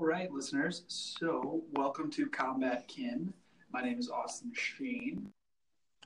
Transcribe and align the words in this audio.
right, 0.00 0.32
listeners. 0.32 0.84
So, 0.88 1.62
welcome 1.72 2.10
to 2.12 2.26
Combat 2.26 2.88
Kin. 2.88 3.32
My 3.70 3.82
name 3.82 3.98
is 3.98 4.08
Austin 4.08 4.50
Schoen. 4.54 5.30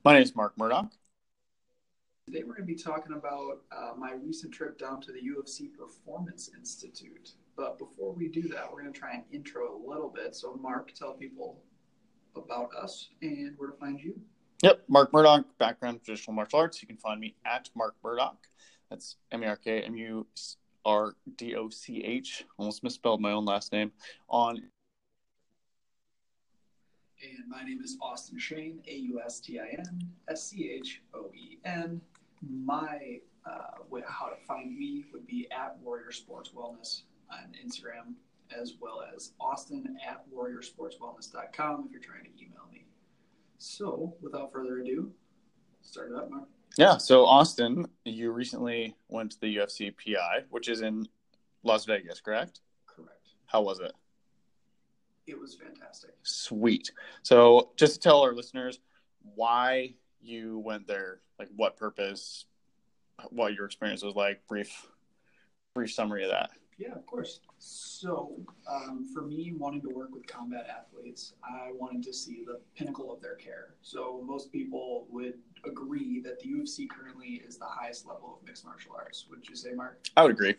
My 0.04 0.14
name 0.14 0.22
is 0.22 0.34
Mark 0.34 0.58
Murdoch. 0.58 0.90
Today, 2.26 2.42
we're 2.42 2.54
going 2.54 2.66
to 2.66 2.74
be 2.74 2.74
talking 2.74 3.14
about 3.14 3.60
uh, 3.70 3.92
my 3.96 4.12
recent 4.12 4.52
trip 4.52 4.78
down 4.78 5.00
to 5.02 5.12
the 5.12 5.20
UFC 5.20 5.72
Performance 5.72 6.50
Institute. 6.58 7.32
But 7.56 7.78
before 7.78 8.12
we 8.12 8.28
do 8.28 8.48
that, 8.48 8.70
we're 8.70 8.80
going 8.80 8.92
to 8.92 8.98
try 8.98 9.12
and 9.12 9.22
intro 9.30 9.76
a 9.76 9.88
little 9.88 10.08
bit. 10.08 10.34
So, 10.34 10.58
Mark, 10.60 10.92
tell 10.94 11.12
people 11.12 11.62
about 12.34 12.74
us 12.74 13.10
and 13.22 13.54
where 13.56 13.70
to 13.70 13.76
find 13.76 14.00
you. 14.00 14.20
Yep, 14.64 14.84
Mark 14.88 15.12
Murdoch, 15.12 15.44
background 15.58 16.00
traditional 16.04 16.34
martial 16.34 16.58
arts. 16.58 16.82
You 16.82 16.88
can 16.88 16.96
find 16.96 17.20
me 17.20 17.36
at 17.46 17.70
Mark 17.76 17.94
Murdoch. 18.02 18.48
That's 18.90 19.16
M 19.30 19.44
A 19.44 19.48
R 19.48 19.56
K 19.56 19.82
M 19.82 19.94
U 19.94 20.26
R 20.84 21.14
D 21.36 21.54
O 21.56 21.68
C 21.68 22.02
H. 22.04 22.44
Almost 22.58 22.82
misspelled 22.82 23.20
my 23.20 23.32
own 23.32 23.44
last 23.44 23.72
name 23.72 23.92
on 24.28 24.56
And 27.22 27.48
my 27.48 27.62
name 27.64 27.80
is 27.82 27.96
Austin 28.02 28.38
Schoen, 28.38 28.80
A 28.86 28.94
U 28.94 29.20
S 29.24 29.40
T 29.40 29.58
I 29.58 29.76
N 29.78 30.00
S 30.28 30.48
C 30.50 30.70
H 30.70 31.00
O 31.14 31.30
E 31.34 31.58
N. 31.64 32.00
My 32.42 33.20
uh, 33.46 33.82
way- 33.88 34.02
how 34.06 34.26
to 34.26 34.36
find 34.46 34.76
me 34.76 35.04
would 35.12 35.26
be 35.26 35.48
at 35.50 35.78
Warrior 35.82 36.12
Sports 36.12 36.50
Wellness 36.54 37.02
on 37.30 37.52
Instagram, 37.64 38.14
as 38.58 38.74
well 38.80 39.02
as 39.14 39.32
Austin 39.40 39.96
at 40.06 40.24
warriorsportswellness.com 40.34 41.84
if 41.86 41.92
you're 41.92 42.00
trying 42.00 42.24
to 42.24 42.30
email 42.38 42.66
me. 42.70 42.84
So, 43.58 44.14
without 44.20 44.52
further 44.52 44.80
ado, 44.80 45.10
start 45.80 46.10
it 46.10 46.16
up, 46.16 46.30
Mark. 46.30 46.48
Yeah, 46.76 46.96
so 46.96 47.24
Austin, 47.24 47.86
you 48.04 48.32
recently 48.32 48.96
went 49.08 49.32
to 49.32 49.40
the 49.40 49.56
UFC 49.56 49.92
PI, 49.96 50.44
which 50.50 50.68
is 50.68 50.80
in 50.80 51.06
Las 51.62 51.84
Vegas, 51.84 52.20
correct? 52.20 52.60
Correct. 52.86 53.28
How 53.46 53.62
was 53.62 53.78
it? 53.78 53.92
It 55.26 55.38
was 55.38 55.54
fantastic. 55.54 56.10
Sweet. 56.22 56.90
So, 57.22 57.70
just 57.76 57.94
to 57.94 58.00
tell 58.00 58.22
our 58.22 58.34
listeners 58.34 58.80
why 59.36 59.94
you 60.20 60.58
went 60.58 60.86
there, 60.86 61.20
like 61.38 61.48
what 61.54 61.76
purpose, 61.76 62.46
what 63.30 63.54
your 63.54 63.66
experience 63.66 64.02
was 64.02 64.14
like, 64.16 64.46
brief 64.48 64.86
brief 65.74 65.92
summary 65.92 66.24
of 66.24 66.30
that. 66.30 66.50
Yeah, 66.78 66.92
of 66.92 67.06
course. 67.06 67.40
So, 67.58 68.32
um, 68.70 69.06
for 69.12 69.22
me, 69.22 69.52
wanting 69.56 69.82
to 69.82 69.88
work 69.88 70.12
with 70.12 70.26
combat 70.26 70.66
athletes, 70.68 71.34
I 71.44 71.70
wanted 71.72 72.02
to 72.04 72.12
see 72.12 72.42
the 72.44 72.60
pinnacle 72.76 73.12
of 73.12 73.20
their 73.20 73.36
care. 73.36 73.74
So, 73.82 74.22
most 74.24 74.50
people 74.50 75.06
would 75.10 75.34
agree 75.64 76.20
that 76.20 76.40
the 76.40 76.48
UFC 76.48 76.88
currently 76.88 77.42
is 77.46 77.58
the 77.58 77.66
highest 77.66 78.06
level 78.06 78.38
of 78.38 78.46
mixed 78.46 78.64
martial 78.64 78.94
arts. 78.96 79.26
Would 79.30 79.48
you 79.48 79.54
say, 79.54 79.72
Mark? 79.72 80.04
I 80.16 80.22
would 80.22 80.32
agree. 80.32 80.56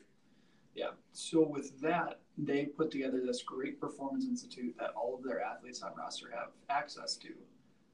Yeah. 0.73 0.91
So, 1.11 1.45
with 1.45 1.79
that, 1.81 2.21
they 2.37 2.65
put 2.65 2.91
together 2.91 3.21
this 3.25 3.43
great 3.43 3.79
performance 3.79 4.25
institute 4.25 4.75
that 4.79 4.91
all 4.95 5.15
of 5.15 5.23
their 5.23 5.41
athletes 5.41 5.81
on 5.81 5.91
roster 5.97 6.31
have 6.31 6.49
access 6.69 7.17
to. 7.17 7.29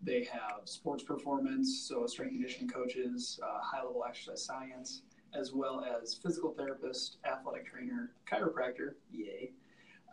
They 0.04 0.24
have 0.26 0.62
sports 0.66 1.04
performance, 1.04 1.86
so 1.88 2.08
strength 2.08 2.32
and 2.32 2.40
conditioning 2.40 2.70
coaches, 2.70 3.40
uh, 3.44 3.60
high 3.62 3.84
level 3.84 4.04
exercise 4.08 4.44
science, 4.44 5.04
as 5.34 5.54
well 5.54 5.86
as 5.86 6.14
physical 6.16 6.54
therapist, 6.54 7.18
athletic 7.26 7.66
trainer, 7.72 8.12
chiropractor, 8.30 8.96
yay. 9.12 9.52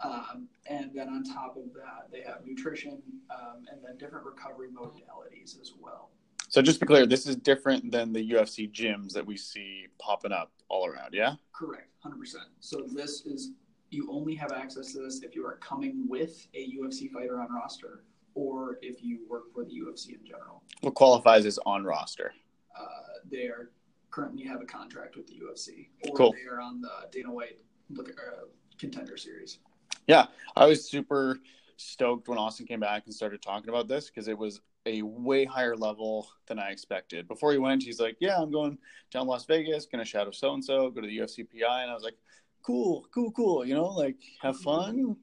Um, 0.02 0.48
and 0.68 0.90
then 0.94 1.08
on 1.08 1.24
top 1.24 1.56
of 1.56 1.72
that, 1.74 2.08
they 2.12 2.20
have 2.20 2.46
nutrition 2.46 3.02
um, 3.30 3.64
and 3.70 3.80
then 3.84 3.96
different 3.98 4.24
recovery 4.24 4.68
modalities 4.68 5.60
as 5.60 5.72
well. 5.80 6.10
So 6.48 6.62
just 6.62 6.78
to 6.80 6.86
be 6.86 6.88
clear, 6.88 7.06
this 7.06 7.26
is 7.26 7.36
different 7.36 7.90
than 7.90 8.12
the 8.12 8.30
UFC 8.30 8.70
gyms 8.70 9.12
that 9.12 9.26
we 9.26 9.36
see 9.36 9.86
popping 9.98 10.32
up 10.32 10.52
all 10.68 10.86
around, 10.86 11.12
yeah? 11.12 11.34
Correct, 11.52 11.88
100%. 12.04 12.36
So 12.60 12.86
this 12.90 13.26
is, 13.26 13.50
you 13.90 14.08
only 14.10 14.34
have 14.36 14.52
access 14.52 14.92
to 14.92 15.02
this 15.02 15.22
if 15.22 15.34
you 15.34 15.44
are 15.44 15.56
coming 15.56 16.06
with 16.08 16.46
a 16.54 16.72
UFC 16.78 17.10
fighter 17.10 17.40
on 17.40 17.52
roster 17.52 18.04
or 18.34 18.78
if 18.82 19.02
you 19.02 19.20
work 19.28 19.52
for 19.52 19.64
the 19.64 19.72
UFC 19.72 20.10
in 20.10 20.24
general. 20.24 20.62
What 20.80 20.94
qualifies 20.94 21.44
as 21.44 21.58
on 21.66 21.84
roster? 21.84 22.32
Uh, 22.78 22.84
they 23.30 23.46
are 23.46 23.70
currently 24.10 24.44
have 24.44 24.60
a 24.60 24.64
contract 24.64 25.16
with 25.16 25.26
the 25.26 25.34
UFC 25.34 25.88
or 26.08 26.16
Cool. 26.16 26.32
they 26.32 26.48
are 26.50 26.60
on 26.60 26.80
the 26.80 26.90
Dana 27.10 27.32
White 27.32 27.58
look, 27.90 28.08
uh, 28.10 28.44
contender 28.78 29.16
series. 29.16 29.58
Yeah, 30.06 30.26
I 30.56 30.66
was 30.66 30.88
super 30.88 31.38
stoked 31.76 32.28
when 32.28 32.38
Austin 32.38 32.66
came 32.66 32.80
back 32.80 33.04
and 33.06 33.14
started 33.14 33.42
talking 33.42 33.68
about 33.68 33.88
this 33.88 34.08
because 34.10 34.28
it 34.28 34.36
was 34.36 34.60
a 34.86 35.02
way 35.02 35.44
higher 35.44 35.76
level 35.76 36.28
than 36.46 36.58
I 36.58 36.70
expected. 36.70 37.28
Before 37.28 37.52
he 37.52 37.58
went, 37.58 37.82
he's 37.82 38.00
like, 38.00 38.16
"Yeah, 38.20 38.40
I'm 38.40 38.50
going 38.50 38.78
down 39.10 39.26
Las 39.26 39.44
Vegas, 39.44 39.86
gonna 39.86 40.04
shadow 40.04 40.30
so 40.30 40.54
and 40.54 40.64
so, 40.64 40.90
go 40.90 41.00
to 41.00 41.06
the 41.06 41.18
UFC 41.18 41.44
PI," 41.44 41.82
and 41.82 41.90
I 41.90 41.94
was 41.94 42.02
like, 42.02 42.16
"Cool, 42.62 43.06
cool, 43.12 43.30
cool." 43.32 43.64
You 43.66 43.74
know, 43.74 43.86
like 43.86 44.16
have 44.40 44.56
fun. 44.58 45.16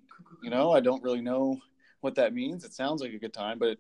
You 0.44 0.50
know, 0.50 0.72
I 0.72 0.80
don't 0.80 1.02
really 1.04 1.22
know 1.22 1.60
what 2.02 2.16
that 2.16 2.34
means. 2.34 2.64
It 2.64 2.74
sounds 2.74 3.02
like 3.02 3.14
a 3.14 3.18
good 3.18 3.34
time, 3.34 3.58
but 3.58 3.70
it 3.70 3.80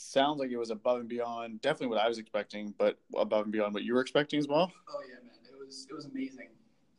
sounds 0.00 0.38
like 0.38 0.50
it 0.50 0.56
was 0.56 0.70
above 0.70 1.00
and 1.00 1.08
beyond, 1.08 1.60
definitely 1.60 1.88
what 1.88 1.98
I 1.98 2.08
was 2.08 2.18
expecting, 2.18 2.74
but 2.78 2.98
above 3.16 3.44
and 3.44 3.52
beyond 3.52 3.74
what 3.74 3.82
you 3.82 3.94
were 3.94 4.00
expecting 4.00 4.38
as 4.38 4.48
well. 4.48 4.72
Oh 4.88 5.00
yeah, 5.08 5.16
man, 5.22 5.34
it 5.44 5.58
was 5.58 5.86
it 5.90 5.94
was 5.94 6.06
amazing. 6.06 6.48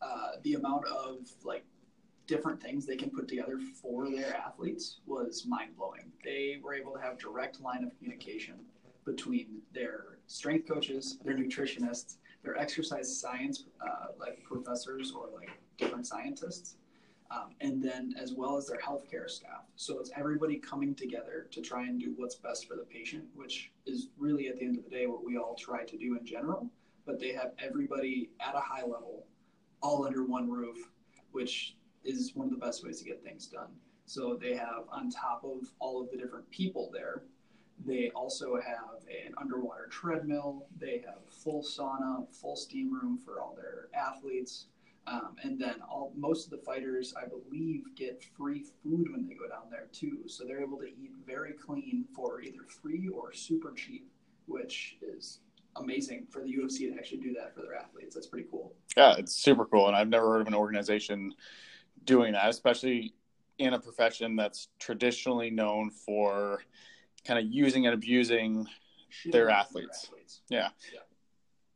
Uh, 0.02 0.32
the 0.44 0.54
amount 0.54 0.86
of 0.86 1.18
like 1.44 1.64
different 2.28 2.62
things 2.62 2.86
they 2.86 2.98
can 2.98 3.10
put 3.10 3.28
together 3.28 3.60
for 3.82 4.10
their 4.10 4.36
athletes 4.36 5.00
was 5.06 5.46
mind 5.48 5.76
blowing. 5.78 6.12
They 6.24 6.60
were 6.62 6.74
able 6.74 6.92
to 6.94 7.00
have 7.00 7.18
direct 7.18 7.62
line 7.62 7.84
of 7.84 7.98
communication 7.98 8.56
between 9.06 9.62
their 9.74 10.20
strength 10.28 10.68
coaches, 10.68 11.18
their 11.24 11.36
nutritionists, 11.36 12.18
their 12.44 12.58
exercise 12.58 13.20
science 13.20 13.64
uh, 13.82 14.08
like 14.20 14.44
professors 14.44 15.14
or 15.14 15.30
like 15.34 15.50
different 15.78 16.06
scientists, 16.06 16.76
um, 17.32 17.50
and 17.62 17.82
then 17.82 18.14
as 18.20 18.34
well 18.34 18.58
as 18.58 18.68
their 18.68 18.80
healthcare 18.80 19.30
staff. 19.30 19.66
So 19.76 20.00
it's 20.00 20.12
everybody 20.16 20.58
coming 20.58 20.96
together 20.96 21.48
to 21.52 21.62
try 21.62 21.84
and 21.84 22.00
do 22.00 22.14
what's 22.16 22.36
best 22.36 22.68
for 22.68 22.76
the 22.76 22.84
patient, 22.84 23.26
which 23.36 23.72
is 23.86 24.10
really 24.18 24.48
at 24.48 24.58
the 24.58 24.66
end 24.66 24.78
of 24.78 24.84
the 24.84 24.90
day 24.90 25.08
what 25.08 25.26
we 25.26 25.38
all 25.38 25.56
try 25.56 25.84
to 25.84 25.98
do 25.98 26.18
in 26.18 26.26
general. 26.26 26.70
But 27.06 27.20
they 27.20 27.32
have 27.34 27.52
everybody 27.64 28.30
at 28.40 28.56
a 28.56 28.60
high 28.60 28.82
level, 28.82 29.26
all 29.82 30.06
under 30.06 30.26
one 30.26 30.50
roof, 30.50 30.78
which 31.32 31.76
is 32.04 32.32
one 32.36 32.48
of 32.48 32.52
the 32.52 32.66
best 32.66 32.84
ways 32.86 33.00
to 33.00 33.06
get 33.06 33.24
things 33.24 33.48
done. 33.48 33.70
So 34.06 34.38
they 34.40 34.56
have 34.56 34.86
on 34.90 35.10
top 35.10 35.44
of 35.44 35.70
all 35.80 36.02
of 36.02 36.10
the 36.12 36.18
different 36.18 36.50
people 36.50 36.90
there, 36.94 37.24
they 37.86 38.10
also 38.16 38.60
have 38.60 39.04
an 39.08 39.34
underwater 39.38 39.88
treadmill. 39.88 40.66
They 40.80 41.04
have 41.06 41.20
full 41.30 41.62
sauna, 41.62 42.28
full 42.34 42.56
steam 42.56 42.92
room 42.92 43.20
for 43.24 43.40
all 43.40 43.56
their 43.56 43.88
athletes. 43.94 44.66
Um, 45.10 45.36
and 45.42 45.60
then 45.60 45.76
all 45.90 46.12
most 46.18 46.46
of 46.46 46.52
the 46.52 46.66
fighters, 46.66 47.14
I 47.16 47.28
believe, 47.28 47.84
get 47.96 48.22
free 48.38 48.66
food 48.84 49.12
when 49.12 49.26
they 49.26 49.36
go 49.36 49.48
down 49.48 49.70
there 49.72 49.88
too. 49.94 50.28
So 50.28 50.44
they're 50.44 50.62
able 50.62 50.78
to 50.80 50.88
eat 50.88 51.12
very 51.26 51.54
clean 51.54 52.06
for 52.14 52.42
either 52.42 52.64
free 52.82 53.08
or 53.08 53.32
super 53.32 53.72
cheap, 53.72 54.12
which 54.48 54.98
is 55.02 55.40
amazing 55.78 56.28
for 56.30 56.44
the 56.44 56.50
UFC 56.50 56.92
to 56.92 56.96
actually 56.98 57.20
do 57.20 57.34
that 57.36 57.56
for 57.56 57.62
their 57.62 57.76
athletes. 57.76 58.16
That's 58.16 58.28
pretty 58.28 58.48
cool. 58.52 58.74
Yeah, 58.98 59.16
it's 59.18 59.34
super 59.34 59.66
cool, 59.66 59.88
and 59.88 59.96
I've 59.96 60.10
never 60.10 60.30
heard 60.30 60.42
of 60.42 60.48
an 60.48 60.56
organization 60.56 61.34
doing 62.04 62.34
that, 62.34 62.50
especially 62.50 63.14
in 63.60 63.74
a 63.74 63.80
profession 63.80 64.36
that's 64.36 64.68
traditionally 64.78 65.50
known 65.50 65.90
for 65.90 66.64
kind 67.26 67.40
of 67.40 67.46
using 67.52 67.86
and 67.86 67.94
abusing. 67.94 68.68
Their 69.26 69.50
on 69.50 69.56
athletes. 69.56 70.10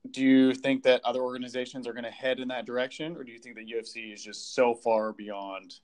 Do 0.09 0.23
you 0.23 0.53
think 0.55 0.81
that 0.83 1.01
other 1.03 1.21
organizations 1.21 1.87
are 1.87 1.93
going 1.93 2.05
to 2.05 2.11
head 2.11 2.39
in 2.39 2.47
that 2.47 2.65
direction, 2.65 3.15
or 3.15 3.23
do 3.23 3.31
you 3.31 3.37
think 3.37 3.55
that 3.55 3.67
UFC 3.67 4.11
is 4.11 4.23
just 4.23 4.55
so 4.55 4.73
far 4.73 5.13
beyond 5.13 5.75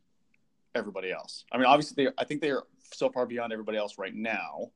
everybody 0.73 1.11
else? 1.11 1.45
I 1.51 1.57
mean, 1.57 1.67
obviously, 1.67 2.05
they, 2.05 2.11
I 2.17 2.23
think 2.23 2.41
they 2.41 2.50
are 2.50 2.63
so 2.94 3.09
far 3.09 3.28
beyond 3.28 3.53
everybody 3.53 3.78
else 3.78 4.00
right 4.00 4.16
now. 4.16 4.72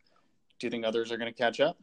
Do 0.59 0.67
you 0.67 0.71
think 0.71 0.85
others 0.85 1.11
are 1.11 1.17
going 1.17 1.31
to 1.31 1.37
catch 1.37 1.59
up? 1.59 1.79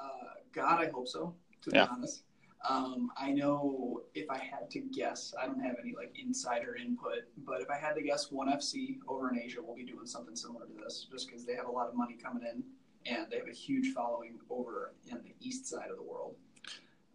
Uh, 0.00 0.08
God, 0.52 0.80
I 0.80 0.90
hope 0.90 1.06
so. 1.06 1.36
To 1.62 1.70
Yeah. 1.72 1.84
be 1.84 1.90
honest, 1.92 2.24
um, 2.68 3.12
I 3.16 3.30
know 3.30 4.02
if 4.14 4.28
I 4.28 4.38
had 4.38 4.68
to 4.70 4.80
guess, 4.80 5.34
I 5.40 5.46
don't 5.46 5.60
have 5.60 5.76
any 5.80 5.94
like 5.94 6.12
insider 6.20 6.74
input, 6.74 7.22
but 7.38 7.60
if 7.60 7.70
I 7.70 7.76
had 7.76 7.94
to 7.94 8.02
guess, 8.02 8.32
One 8.32 8.48
FC 8.48 8.98
over 9.06 9.30
in 9.32 9.38
Asia 9.38 9.62
will 9.62 9.76
be 9.76 9.84
doing 9.84 10.06
something 10.06 10.34
similar 10.34 10.66
to 10.66 10.72
this, 10.72 11.06
just 11.10 11.28
because 11.28 11.46
they 11.46 11.54
have 11.54 11.66
a 11.66 11.70
lot 11.70 11.88
of 11.88 11.94
money 11.94 12.16
coming 12.20 12.42
in 12.42 12.64
and 13.06 13.30
they 13.30 13.36
have 13.36 13.48
a 13.48 13.52
huge 13.54 13.94
following 13.94 14.38
over 14.50 14.94
in 15.06 15.18
the 15.22 15.34
east 15.40 15.66
side 15.66 15.90
of 15.90 15.96
the 15.96 16.02
world. 16.02 16.34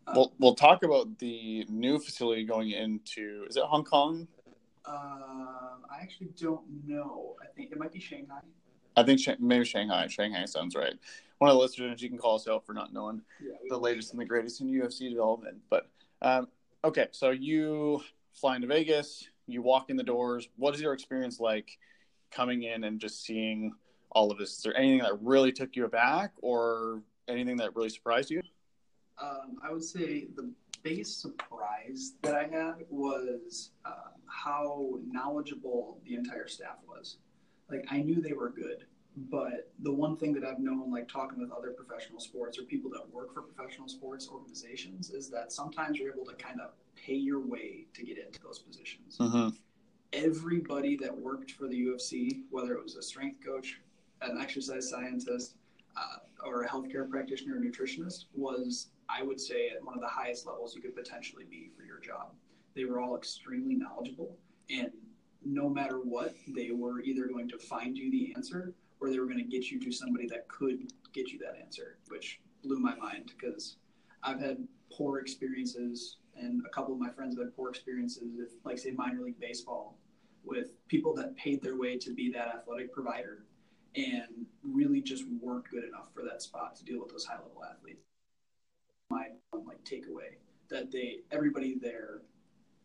Um, 0.07 0.15
We'll 0.15 0.33
we'll 0.39 0.55
talk 0.55 0.83
about 0.83 1.17
the 1.19 1.65
new 1.69 1.99
facility 1.99 2.43
going 2.43 2.71
into 2.71 3.45
is 3.49 3.55
it 3.57 3.63
Hong 3.63 3.83
Kong? 3.83 4.27
um, 4.85 5.83
I 5.89 6.01
actually 6.01 6.31
don't 6.37 6.61
know. 6.85 7.35
I 7.41 7.45
think 7.55 7.71
it 7.71 7.77
might 7.77 7.93
be 7.93 7.99
Shanghai. 7.99 8.39
I 8.97 9.03
think 9.03 9.21
maybe 9.39 9.63
Shanghai. 9.65 10.07
Shanghai 10.07 10.45
sounds 10.45 10.75
right. 10.75 10.93
One 11.39 11.49
of 11.49 11.55
the 11.55 11.61
listeners, 11.61 12.01
you 12.01 12.09
can 12.09 12.17
call 12.17 12.35
us 12.35 12.47
out 12.47 12.65
for 12.65 12.73
not 12.73 12.93
knowing 12.93 13.21
Yeah, 13.41 13.53
the 13.69 13.77
latest 13.77 14.11
and 14.11 14.19
the 14.19 14.25
greatest 14.25 14.61
in 14.61 14.67
UFC 14.67 15.09
development. 15.09 15.57
But 15.69 15.89
um, 16.21 16.47
okay, 16.83 17.07
so 17.11 17.31
you 17.31 18.01
fly 18.33 18.55
into 18.55 18.67
Vegas, 18.67 19.27
you 19.47 19.61
walk 19.61 19.89
in 19.89 19.95
the 19.95 20.03
doors. 20.03 20.47
What 20.57 20.75
is 20.75 20.81
your 20.81 20.93
experience 20.93 21.39
like 21.39 21.77
coming 22.31 22.63
in 22.63 22.83
and 22.83 22.99
just 22.99 23.23
seeing 23.23 23.71
all 24.11 24.31
of 24.31 24.37
this? 24.37 24.57
Is 24.57 24.63
there 24.63 24.75
anything 24.77 24.99
that 24.99 25.21
really 25.21 25.51
took 25.51 25.75
you 25.75 25.85
aback, 25.85 26.31
or 26.41 27.01
anything 27.27 27.57
that 27.57 27.75
really 27.75 27.89
surprised 27.89 28.29
you? 28.31 28.41
Um, 29.21 29.57
I 29.63 29.71
would 29.71 29.83
say 29.83 30.27
the 30.35 30.51
biggest 30.83 31.21
surprise 31.21 32.13
that 32.21 32.35
I 32.35 32.43
had 32.43 32.85
was 32.89 33.71
uh, 33.85 34.11
how 34.25 34.99
knowledgeable 35.09 35.99
the 36.05 36.15
entire 36.15 36.47
staff 36.47 36.77
was. 36.87 37.17
Like 37.69 37.85
I 37.89 38.01
knew 38.01 38.21
they 38.21 38.33
were 38.33 38.49
good, 38.49 38.85
but 39.15 39.71
the 39.79 39.91
one 39.91 40.17
thing 40.17 40.33
that 40.33 40.43
I've 40.43 40.59
known, 40.59 40.91
like 40.91 41.07
talking 41.07 41.39
with 41.39 41.51
other 41.51 41.71
professional 41.71 42.19
sports 42.19 42.59
or 42.59 42.63
people 42.63 42.89
that 42.91 43.09
work 43.11 43.33
for 43.33 43.41
professional 43.41 43.87
sports 43.87 44.27
organizations, 44.31 45.11
is 45.11 45.29
that 45.29 45.51
sometimes 45.51 45.97
you're 45.97 46.13
able 46.13 46.25
to 46.25 46.35
kind 46.35 46.59
of 46.59 46.71
pay 46.95 47.13
your 47.13 47.39
way 47.39 47.85
to 47.93 48.03
get 48.03 48.17
into 48.17 48.39
those 48.41 48.59
positions. 48.59 49.17
Mm-hmm. 49.19 49.49
Everybody 50.11 50.95
that 50.97 51.15
worked 51.15 51.51
for 51.51 51.67
the 51.67 51.87
UFC, 51.87 52.41
whether 52.51 52.73
it 52.73 52.83
was 52.83 52.95
a 52.95 53.01
strength 53.01 53.43
coach, 53.43 53.79
an 54.21 54.39
exercise 54.39 54.89
scientist, 54.89 55.55
uh, 55.95 56.45
or 56.45 56.63
a 56.63 56.67
healthcare 56.67 57.09
practitioner 57.09 57.57
or 57.57 57.59
nutritionist, 57.59 58.25
was 58.35 58.87
I 59.09 59.23
would 59.23 59.39
say 59.39 59.69
at 59.69 59.83
one 59.83 59.95
of 59.95 60.01
the 60.01 60.07
highest 60.07 60.45
levels 60.45 60.75
you 60.75 60.81
could 60.81 60.95
potentially 60.95 61.45
be 61.49 61.71
for 61.75 61.83
your 61.83 61.99
job. 61.99 62.33
They 62.75 62.85
were 62.85 62.99
all 62.99 63.15
extremely 63.15 63.75
knowledgeable, 63.75 64.37
and 64.69 64.91
no 65.45 65.69
matter 65.69 65.97
what, 65.97 66.33
they 66.47 66.71
were 66.71 67.01
either 67.01 67.27
going 67.27 67.49
to 67.49 67.57
find 67.57 67.97
you 67.97 68.09
the 68.09 68.33
answer 68.35 68.73
or 68.99 69.09
they 69.09 69.19
were 69.19 69.25
going 69.25 69.37
to 69.37 69.43
get 69.43 69.69
you 69.69 69.79
to 69.81 69.91
somebody 69.91 70.27
that 70.27 70.47
could 70.47 70.79
get 71.13 71.29
you 71.29 71.39
that 71.39 71.57
answer, 71.61 71.97
which 72.07 72.39
blew 72.63 72.79
my 72.79 72.95
mind 72.95 73.31
because 73.37 73.77
I've 74.23 74.39
had 74.39 74.65
poor 74.91 75.19
experiences, 75.19 76.17
and 76.35 76.65
a 76.65 76.69
couple 76.69 76.93
of 76.93 76.99
my 76.99 77.09
friends 77.09 77.35
have 77.35 77.45
had 77.45 77.55
poor 77.55 77.69
experiences 77.69 78.31
with, 78.37 78.51
like, 78.63 78.77
say, 78.79 78.91
minor 78.91 79.21
league 79.21 79.39
baseball, 79.39 79.99
with 80.45 80.71
people 80.87 81.13
that 81.15 81.35
paid 81.35 81.61
their 81.61 81.77
way 81.77 81.97
to 81.97 82.13
be 82.13 82.31
that 82.31 82.47
athletic 82.47 82.93
provider 82.93 83.45
and 83.95 84.45
really 84.63 85.01
just 85.01 85.25
weren't 85.41 85.69
good 85.69 85.83
enough 85.83 86.09
for 86.13 86.23
that 86.23 86.41
spot 86.41 86.75
to 86.77 86.83
deal 86.83 86.99
with 86.99 87.09
those 87.09 87.25
high 87.25 87.35
level 87.35 87.63
athletes. 87.69 88.03
My 89.13 89.27
like 89.53 89.83
takeaway 89.83 90.37
that 90.69 90.91
they 90.91 91.19
everybody 91.31 91.77
there 91.79 92.21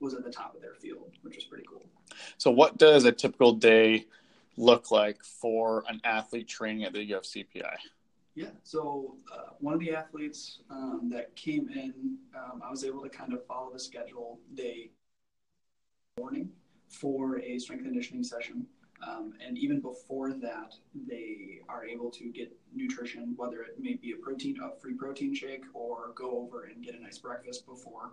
was 0.00 0.14
at 0.14 0.24
the 0.24 0.30
top 0.30 0.54
of 0.54 0.60
their 0.60 0.74
field, 0.74 1.10
which 1.22 1.36
was 1.36 1.44
pretty 1.44 1.64
cool. 1.68 1.86
So, 2.36 2.50
what 2.50 2.76
does 2.76 3.04
a 3.04 3.12
typical 3.12 3.52
day 3.52 4.06
look 4.56 4.90
like 4.90 5.22
for 5.24 5.84
an 5.88 6.00
athlete 6.04 6.48
training 6.48 6.84
at 6.84 6.92
the 6.92 7.10
UFCPI? 7.12 7.76
Yeah, 8.34 8.50
so 8.62 9.16
uh, 9.34 9.50
one 9.58 9.74
of 9.74 9.80
the 9.80 9.94
athletes 9.94 10.60
um, 10.70 11.08
that 11.10 11.34
came 11.34 11.70
in, 11.70 12.18
um, 12.36 12.62
I 12.64 12.70
was 12.70 12.84
able 12.84 13.02
to 13.02 13.08
kind 13.08 13.32
of 13.32 13.44
follow 13.46 13.72
the 13.72 13.80
schedule. 13.80 14.38
day 14.54 14.90
morning 16.18 16.50
for 16.88 17.38
a 17.40 17.58
strength 17.58 17.84
conditioning 17.84 18.24
session. 18.24 18.66
Um, 19.06 19.34
and 19.44 19.56
even 19.56 19.80
before 19.80 20.32
that, 20.32 20.74
they 21.06 21.60
are 21.68 21.84
able 21.84 22.10
to 22.10 22.30
get 22.30 22.52
nutrition, 22.74 23.34
whether 23.36 23.62
it 23.62 23.78
may 23.78 23.94
be 23.94 24.12
a 24.12 24.16
protein, 24.16 24.58
a 24.62 24.78
free 24.80 24.94
protein 24.94 25.34
shake, 25.34 25.64
or 25.72 26.12
go 26.14 26.38
over 26.38 26.64
and 26.64 26.84
get 26.84 26.94
a 26.94 27.02
nice 27.02 27.18
breakfast 27.18 27.66
before. 27.66 28.12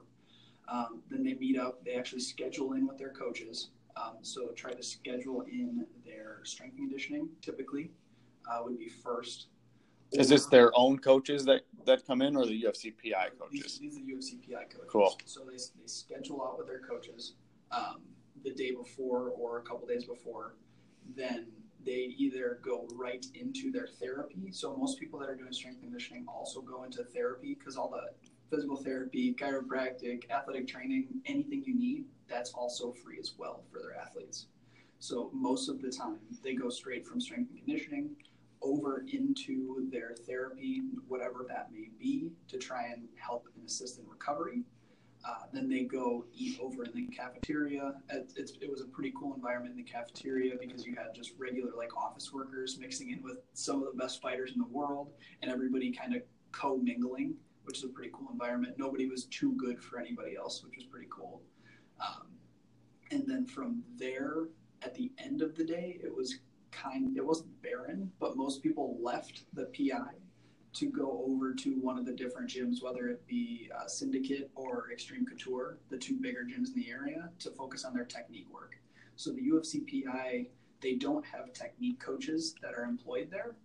Um, 0.67 1.01
then 1.09 1.23
they 1.23 1.33
meet 1.33 1.57
up. 1.57 1.83
They 1.83 1.93
actually 1.93 2.21
schedule 2.21 2.73
in 2.73 2.87
with 2.87 2.97
their 2.97 3.11
coaches. 3.11 3.69
Um, 3.97 4.17
so 4.21 4.49
try 4.49 4.73
to 4.73 4.83
schedule 4.83 5.41
in 5.41 5.85
their 6.05 6.39
strength 6.43 6.75
conditioning. 6.75 7.29
Typically, 7.41 7.91
uh, 8.51 8.61
would 8.63 8.77
be 8.77 8.89
first. 8.89 9.47
Is 10.11 10.29
this 10.29 10.45
their 10.45 10.71
own 10.75 10.99
coaches 10.99 11.45
that, 11.45 11.61
that 11.85 12.05
come 12.05 12.21
in, 12.21 12.35
or 12.35 12.45
the 12.45 12.63
UFC 12.63 12.93
PI 12.93 13.29
coaches? 13.39 13.79
These, 13.79 13.95
these 13.95 13.97
are 13.97 14.05
the 14.05 14.13
UFC 14.13 14.39
PI 14.41 14.63
coaches. 14.65 14.89
Cool. 14.89 15.17
So 15.25 15.41
they, 15.41 15.57
they 15.57 15.87
schedule 15.87 16.43
out 16.43 16.57
with 16.57 16.67
their 16.67 16.79
coaches 16.79 17.33
um, 17.71 18.01
the 18.43 18.51
day 18.51 18.71
before 18.71 19.29
or 19.29 19.59
a 19.59 19.61
couple 19.61 19.87
days 19.87 20.05
before. 20.05 20.55
Then 21.15 21.47
they 21.85 22.15
either 22.17 22.59
go 22.63 22.87
right 22.93 23.25
into 23.35 23.71
their 23.71 23.87
therapy. 23.87 24.51
So 24.51 24.75
most 24.75 24.99
people 24.99 25.19
that 25.19 25.29
are 25.29 25.35
doing 25.35 25.53
strength 25.53 25.81
conditioning 25.81 26.25
also 26.27 26.61
go 26.61 26.83
into 26.83 27.03
therapy 27.03 27.55
because 27.57 27.77
all 27.77 27.89
the 27.89 28.09
physical 28.49 28.77
therapy, 28.77 29.33
chiropractic, 29.33 30.29
athletic 30.31 30.67
training, 30.67 31.07
anything 31.25 31.63
you 31.65 31.75
need, 31.75 32.05
that's 32.27 32.51
also 32.53 32.91
free 32.91 33.19
as 33.19 33.33
well 33.37 33.63
for 33.71 33.79
their 33.79 33.95
athletes. 33.95 34.47
So 34.99 35.29
most 35.33 35.69
of 35.69 35.81
the 35.81 35.91
time, 35.91 36.19
they 36.43 36.55
go 36.55 36.69
straight 36.69 37.05
from 37.05 37.21
strength 37.21 37.51
and 37.51 37.59
conditioning 37.59 38.15
over 38.61 39.05
into 39.11 39.87
their 39.91 40.15
therapy, 40.25 40.81
whatever 41.07 41.45
that 41.47 41.71
may 41.71 41.89
be, 41.99 42.31
to 42.47 42.57
try 42.57 42.87
and 42.87 43.03
help 43.15 43.47
and 43.55 43.67
assist 43.67 43.99
in 43.99 44.07
recovery. 44.07 44.63
Uh, 45.27 45.45
then 45.51 45.67
they 45.67 45.83
go 45.83 46.25
eat 46.35 46.59
over 46.61 46.83
in 46.83 46.91
the 46.93 47.07
cafeteria. 47.07 47.95
It, 48.09 48.51
it, 48.61 48.69
was 48.69 48.81
a 48.81 48.85
pretty 48.85 49.11
cool 49.17 49.33
environment 49.33 49.71
in 49.71 49.77
the 49.83 49.89
cafeteria 49.91 50.53
because 50.59 50.85
you 50.85 50.95
had 50.95 51.15
just 51.15 51.31
regular 51.39 51.71
like 51.75 51.97
office 51.97 52.31
workers 52.31 52.77
mixing 52.79 53.09
in 53.09 53.23
with 53.23 53.37
some 53.53 53.81
of 53.81 53.91
the 53.91 53.97
best 53.97 54.21
fighters 54.21 54.51
in 54.51 54.59
the 54.59 54.67
world, 54.67 55.13
and 55.41 55.49
everybody 55.49 55.91
kind 55.91 56.15
of 56.15 56.21
co-mingling 56.51 57.35
which 57.65 57.79
is 57.79 57.83
a 57.83 57.89
pretty 57.89 58.11
cool 58.13 58.29
environment. 58.31 58.75
Nobody 58.77 59.07
was 59.07 59.25
too 59.25 59.53
good 59.53 59.83
for 59.83 59.99
anybody 59.99 60.35
else, 60.35 60.63
which 60.63 60.75
was 60.77 60.85
pretty 60.85 61.07
cool. 61.09 61.41
Um, 61.99 62.27
and 63.11 63.23
then 63.27 63.45
from 63.45 63.83
there, 63.97 64.45
at 64.83 64.93
the 64.93 65.11
end 65.17 65.41
of 65.41 65.55
the 65.55 65.63
day, 65.63 65.99
it 66.03 66.15
was 66.15 66.39
kind. 66.71 67.17
It 67.17 67.25
wasn't 67.25 67.61
barren, 67.61 68.11
but 68.19 68.37
most 68.37 68.61
people 68.61 68.97
left 69.01 69.45
the 69.53 69.65
PI 69.65 70.13
to 70.75 70.87
go 70.87 71.23
over 71.25 71.53
to 71.53 71.71
one 71.81 71.97
of 71.97 72.05
the 72.05 72.11
different 72.11 72.49
gyms, 72.49 72.83
whether 72.83 73.07
it 73.07 73.25
be 73.27 73.69
uh, 73.77 73.87
Syndicate 73.87 74.51
or 74.55 74.91
Extreme 74.91 75.25
Couture, 75.25 75.77
the 75.89 75.97
two 75.97 76.17
bigger 76.19 76.43
gyms 76.43 76.67
in 76.67 76.75
the 76.75 76.89
area, 76.89 77.29
to 77.39 77.49
focus 77.51 77.85
on 77.85 77.93
their 77.93 78.03
technique 78.03 78.47
work. 78.53 78.75
So 79.15 79.31
the 79.31 79.41
UFCPI, 79.41 80.47
they 80.81 80.95
don't 80.95 81.25
have 81.25 81.53
technique 81.53 81.99
coaches 81.99 82.55
that 82.61 82.73
are 82.73 82.83
employed 82.83 83.29
there 83.31 83.55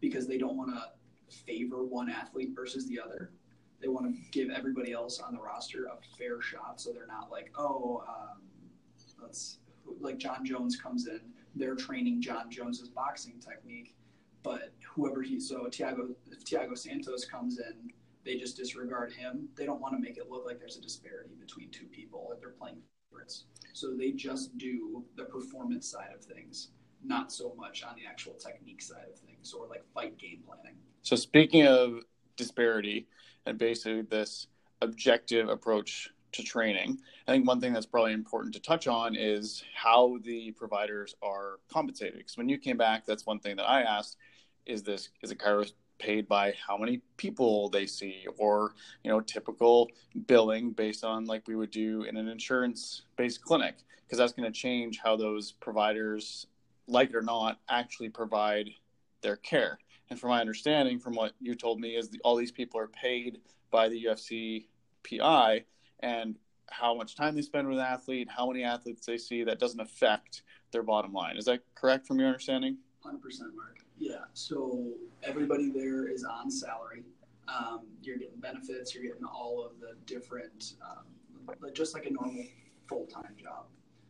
because 0.00 0.28
they 0.28 0.38
don't 0.38 0.56
want 0.56 0.70
to 0.70 1.34
favor 1.34 1.84
one 1.84 2.08
athlete 2.08 2.52
versus 2.54 2.86
the 2.86 3.00
other. 3.00 3.30
They 3.80 3.88
want 3.88 4.06
to 4.06 4.20
give 4.30 4.50
everybody 4.50 4.92
else 4.92 5.18
on 5.18 5.34
the 5.34 5.40
roster 5.40 5.86
a 5.86 6.16
fair 6.16 6.40
shot, 6.40 6.80
so 6.80 6.92
they're 6.92 7.06
not 7.06 7.30
like, 7.30 7.50
oh, 7.58 8.04
um, 8.08 8.42
let's 9.20 9.58
like 10.00 10.18
Jon 10.18 10.44
Jones 10.44 10.76
comes 10.76 11.08
in, 11.08 11.20
they're 11.54 11.74
training 11.74 12.22
Jon 12.22 12.50
Jones's 12.50 12.88
boxing 12.88 13.40
technique, 13.40 13.94
but 14.44 14.72
whoever 14.94 15.22
he 15.22 15.40
so 15.40 15.64
Thiago 15.64 16.14
if 16.30 16.44
Thiago 16.44 16.78
Santos 16.78 17.24
comes 17.24 17.58
in, 17.58 17.90
they 18.24 18.36
just 18.36 18.56
disregard 18.56 19.12
him. 19.12 19.48
They 19.56 19.66
don't 19.66 19.80
want 19.80 19.94
to 19.94 20.00
make 20.00 20.18
it 20.18 20.30
look 20.30 20.46
like 20.46 20.60
there's 20.60 20.76
a 20.76 20.80
disparity 20.80 21.34
between 21.40 21.70
two 21.70 21.86
people 21.86 22.30
if 22.32 22.40
they're 22.40 22.50
playing 22.50 22.76
favorites. 23.10 23.44
So 23.72 23.92
they 23.96 24.12
just 24.12 24.56
do 24.56 25.04
the 25.16 25.24
performance 25.24 25.90
side 25.90 26.10
of 26.14 26.22
things, 26.22 26.68
not 27.04 27.32
so 27.32 27.54
much 27.56 27.82
on 27.82 27.96
the 27.96 28.06
actual 28.08 28.34
technique 28.34 28.82
side 28.82 29.06
of 29.12 29.18
things 29.18 29.52
or 29.52 29.66
like 29.66 29.82
fight 29.92 30.16
game 30.18 30.42
planning. 30.46 30.78
So 31.02 31.16
speaking 31.16 31.66
of 31.66 32.00
disparity 32.36 33.08
and 33.46 33.58
basically 33.58 34.02
this 34.02 34.46
objective 34.80 35.48
approach 35.48 36.10
to 36.32 36.42
training, 36.42 36.98
I 37.26 37.32
think 37.32 37.46
one 37.46 37.60
thing 37.60 37.72
that's 37.72 37.86
probably 37.86 38.12
important 38.12 38.54
to 38.54 38.60
touch 38.60 38.86
on 38.86 39.16
is 39.16 39.64
how 39.74 40.18
the 40.22 40.52
providers 40.52 41.14
are 41.22 41.60
compensated. 41.72 42.18
Because 42.18 42.36
when 42.36 42.48
you 42.48 42.58
came 42.58 42.76
back, 42.76 43.06
that's 43.06 43.26
one 43.26 43.38
thing 43.38 43.56
that 43.56 43.68
I 43.68 43.82
asked: 43.82 44.16
is 44.66 44.82
this 44.82 45.10
is 45.22 45.30
a 45.30 45.36
chiro 45.36 45.70
paid 45.98 46.28
by 46.28 46.54
how 46.66 46.76
many 46.76 47.00
people 47.16 47.68
they 47.68 47.86
see, 47.86 48.26
or 48.38 48.74
you 49.02 49.10
know, 49.10 49.20
typical 49.20 49.88
billing 50.26 50.70
based 50.70 51.04
on 51.04 51.24
like 51.24 51.46
we 51.46 51.56
would 51.56 51.70
do 51.70 52.02
in 52.02 52.16
an 52.16 52.28
insurance-based 52.28 53.42
clinic? 53.42 53.76
Because 54.04 54.18
that's 54.18 54.32
going 54.32 54.50
to 54.50 54.58
change 54.58 55.00
how 55.02 55.16
those 55.16 55.52
providers, 55.52 56.46
like 56.86 57.10
it 57.10 57.16
or 57.16 57.22
not, 57.22 57.60
actually 57.68 58.08
provide 58.08 58.68
their 59.22 59.36
care. 59.36 59.78
And 60.10 60.20
from 60.20 60.30
my 60.30 60.40
understanding, 60.40 60.98
from 60.98 61.14
what 61.14 61.32
you 61.40 61.54
told 61.54 61.80
me, 61.80 61.96
is 61.96 62.10
the, 62.10 62.20
all 62.22 62.36
these 62.36 62.52
people 62.52 62.78
are 62.78 62.88
paid 62.88 63.38
by 63.70 63.88
the 63.88 64.04
UFC 64.04 64.66
PI, 65.08 65.64
and 66.00 66.36
how 66.70 66.94
much 66.94 67.16
time 67.16 67.34
they 67.34 67.42
spend 67.42 67.68
with 67.68 67.78
an 67.78 67.84
athlete, 67.84 68.28
how 68.28 68.46
many 68.46 68.62
athletes 68.64 69.06
they 69.06 69.16
see, 69.16 69.44
that 69.44 69.58
doesn't 69.58 69.80
affect 69.80 70.42
their 70.70 70.82
bottom 70.82 71.12
line. 71.12 71.36
Is 71.36 71.44
that 71.46 71.60
correct 71.74 72.06
from 72.06 72.18
your 72.18 72.28
understanding? 72.28 72.78
100%, 73.04 73.14
Mark. 73.54 73.83
Yeah. 73.98 74.24
So 74.32 74.92
everybody 75.22 75.70
there 75.70 76.08
is 76.08 76.24
on 76.24 76.50
salary. 76.50 77.04
Um, 77.48 77.82
you're 78.02 78.16
getting 78.16 78.38
benefits, 78.38 78.94
you're 78.94 79.04
getting 79.04 79.24
all 79.24 79.64
of 79.64 79.78
the 79.80 79.94
different, 80.06 80.74
um, 80.82 81.54
just 81.74 81.94
like 81.94 82.06
a 82.06 82.10
normal 82.10 82.44
full 82.88 83.06
time 83.06 83.34
job. 83.36 83.66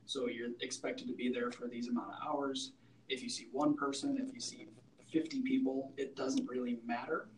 So 0.06 0.28
you're 0.28 0.50
expected 0.60 1.08
to 1.08 1.14
be 1.14 1.32
there 1.32 1.50
for 1.50 1.66
these 1.66 1.88
amount 1.88 2.10
of 2.10 2.16
hours. 2.26 2.72
If 3.08 3.22
you 3.22 3.28
see 3.28 3.48
one 3.52 3.74
person, 3.74 4.18
if 4.24 4.32
you 4.32 4.40
see 4.40 4.68
50 5.12 5.42
people, 5.42 5.92
it 5.96 6.16
doesn't 6.16 6.48
really 6.48 6.78
matter. 6.86 7.28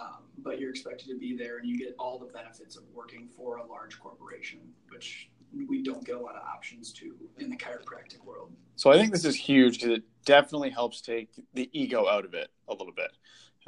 Um, 0.00 0.24
but 0.38 0.60
you're 0.60 0.70
expected 0.70 1.08
to 1.08 1.18
be 1.18 1.36
there 1.36 1.58
and 1.58 1.68
you 1.68 1.78
get 1.78 1.94
all 1.98 2.18
the 2.18 2.26
benefits 2.26 2.76
of 2.76 2.82
working 2.92 3.28
for 3.28 3.56
a 3.56 3.66
large 3.66 3.98
corporation, 3.98 4.60
which 4.90 5.30
we 5.64 5.82
don't 5.82 6.04
get 6.04 6.16
a 6.16 6.20
lot 6.20 6.36
of 6.36 6.42
options 6.42 6.92
to 6.92 7.14
in 7.38 7.50
the 7.50 7.56
chiropractic 7.56 8.24
world. 8.24 8.52
So 8.76 8.90
I 8.90 8.96
think 8.96 9.12
this 9.12 9.24
is 9.24 9.34
huge 9.34 9.78
because 9.78 9.98
it 9.98 10.04
definitely 10.24 10.70
helps 10.70 11.00
take 11.00 11.30
the 11.54 11.70
ego 11.72 12.06
out 12.08 12.24
of 12.24 12.34
it 12.34 12.48
a 12.68 12.72
little 12.72 12.92
bit. 12.94 13.12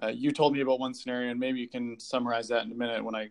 Uh, 0.03 0.09
you 0.09 0.31
told 0.31 0.53
me 0.53 0.61
about 0.61 0.79
one 0.79 0.95
scenario, 0.95 1.31
and 1.31 1.41
maybe 1.41 1.61
you 1.61 1.69
can 1.69 1.99
summarize 1.99 2.49
that 2.49 2.65
in 2.65 2.73
a 2.73 2.75
minute 2.75 3.05
when 3.05 3.15
I, 3.15 3.31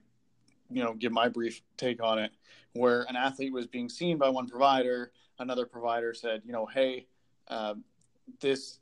you 0.70 0.84
know, 0.84 0.94
give 0.94 1.12
my 1.12 1.30
brief 1.30 1.62
take 1.78 2.04
on 2.04 2.20
it, 2.20 2.32
where 2.74 3.04
an 3.04 3.16
athlete 3.16 3.54
was 3.54 3.68
being 3.68 3.90
seen 3.90 4.18
by 4.18 4.30
one 4.30 4.48
provider, 4.48 5.12
another 5.40 5.66
provider 5.66 6.14
said, 6.14 6.42
you 6.46 6.52
know, 6.52 6.66
hey, 6.66 7.08
uh, 7.48 7.76
this 8.42 8.80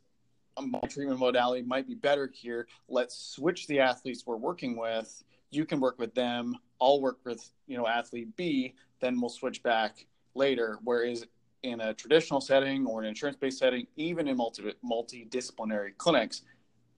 my 0.61 0.79
treatment 0.87 1.19
modality 1.19 1.61
might 1.63 1.87
be 1.87 1.95
better 1.95 2.31
here. 2.33 2.67
Let's 2.87 3.17
switch 3.17 3.67
the 3.67 3.79
athletes 3.79 4.25
we're 4.25 4.37
working 4.37 4.77
with. 4.77 5.23
You 5.55 5.65
can 5.65 5.79
work 5.79 5.99
with 5.99 6.13
them. 6.13 6.55
I'll 6.81 7.01
work 7.01 7.19
with 7.23 7.49
you 7.67 7.77
know 7.77 7.87
athlete 7.87 8.35
B. 8.35 8.75
Then 8.99 9.19
we'll 9.19 9.29
switch 9.29 9.63
back 9.63 10.05
later. 10.33 10.79
Whereas 10.83 11.25
in 11.63 11.81
a 11.81 11.93
traditional 11.93 12.41
setting 12.41 12.85
or 12.85 13.01
an 13.01 13.07
insurance 13.07 13.37
based 13.37 13.59
setting, 13.59 13.87
even 13.95 14.27
in 14.27 14.37
multi 14.37 14.73
multidisciplinary 14.83 15.97
clinics, 15.97 16.43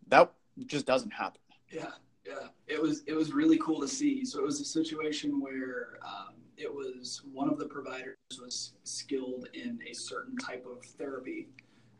that 0.07 0.31
just 0.65 0.85
doesn't 0.85 1.11
happen. 1.11 1.41
Yeah, 1.71 1.91
yeah, 2.25 2.47
it 2.67 2.81
was 2.81 3.03
it 3.07 3.13
was 3.13 3.33
really 3.33 3.57
cool 3.59 3.79
to 3.81 3.87
see. 3.87 4.25
So 4.25 4.39
it 4.39 4.45
was 4.45 4.59
a 4.59 4.65
situation 4.65 5.39
where 5.39 5.99
um, 6.05 6.35
it 6.57 6.73
was 6.73 7.21
one 7.31 7.49
of 7.49 7.57
the 7.57 7.65
providers 7.65 8.15
was 8.41 8.73
skilled 8.83 9.47
in 9.53 9.79
a 9.89 9.93
certain 9.93 10.35
type 10.37 10.65
of 10.69 10.83
therapy, 10.83 11.47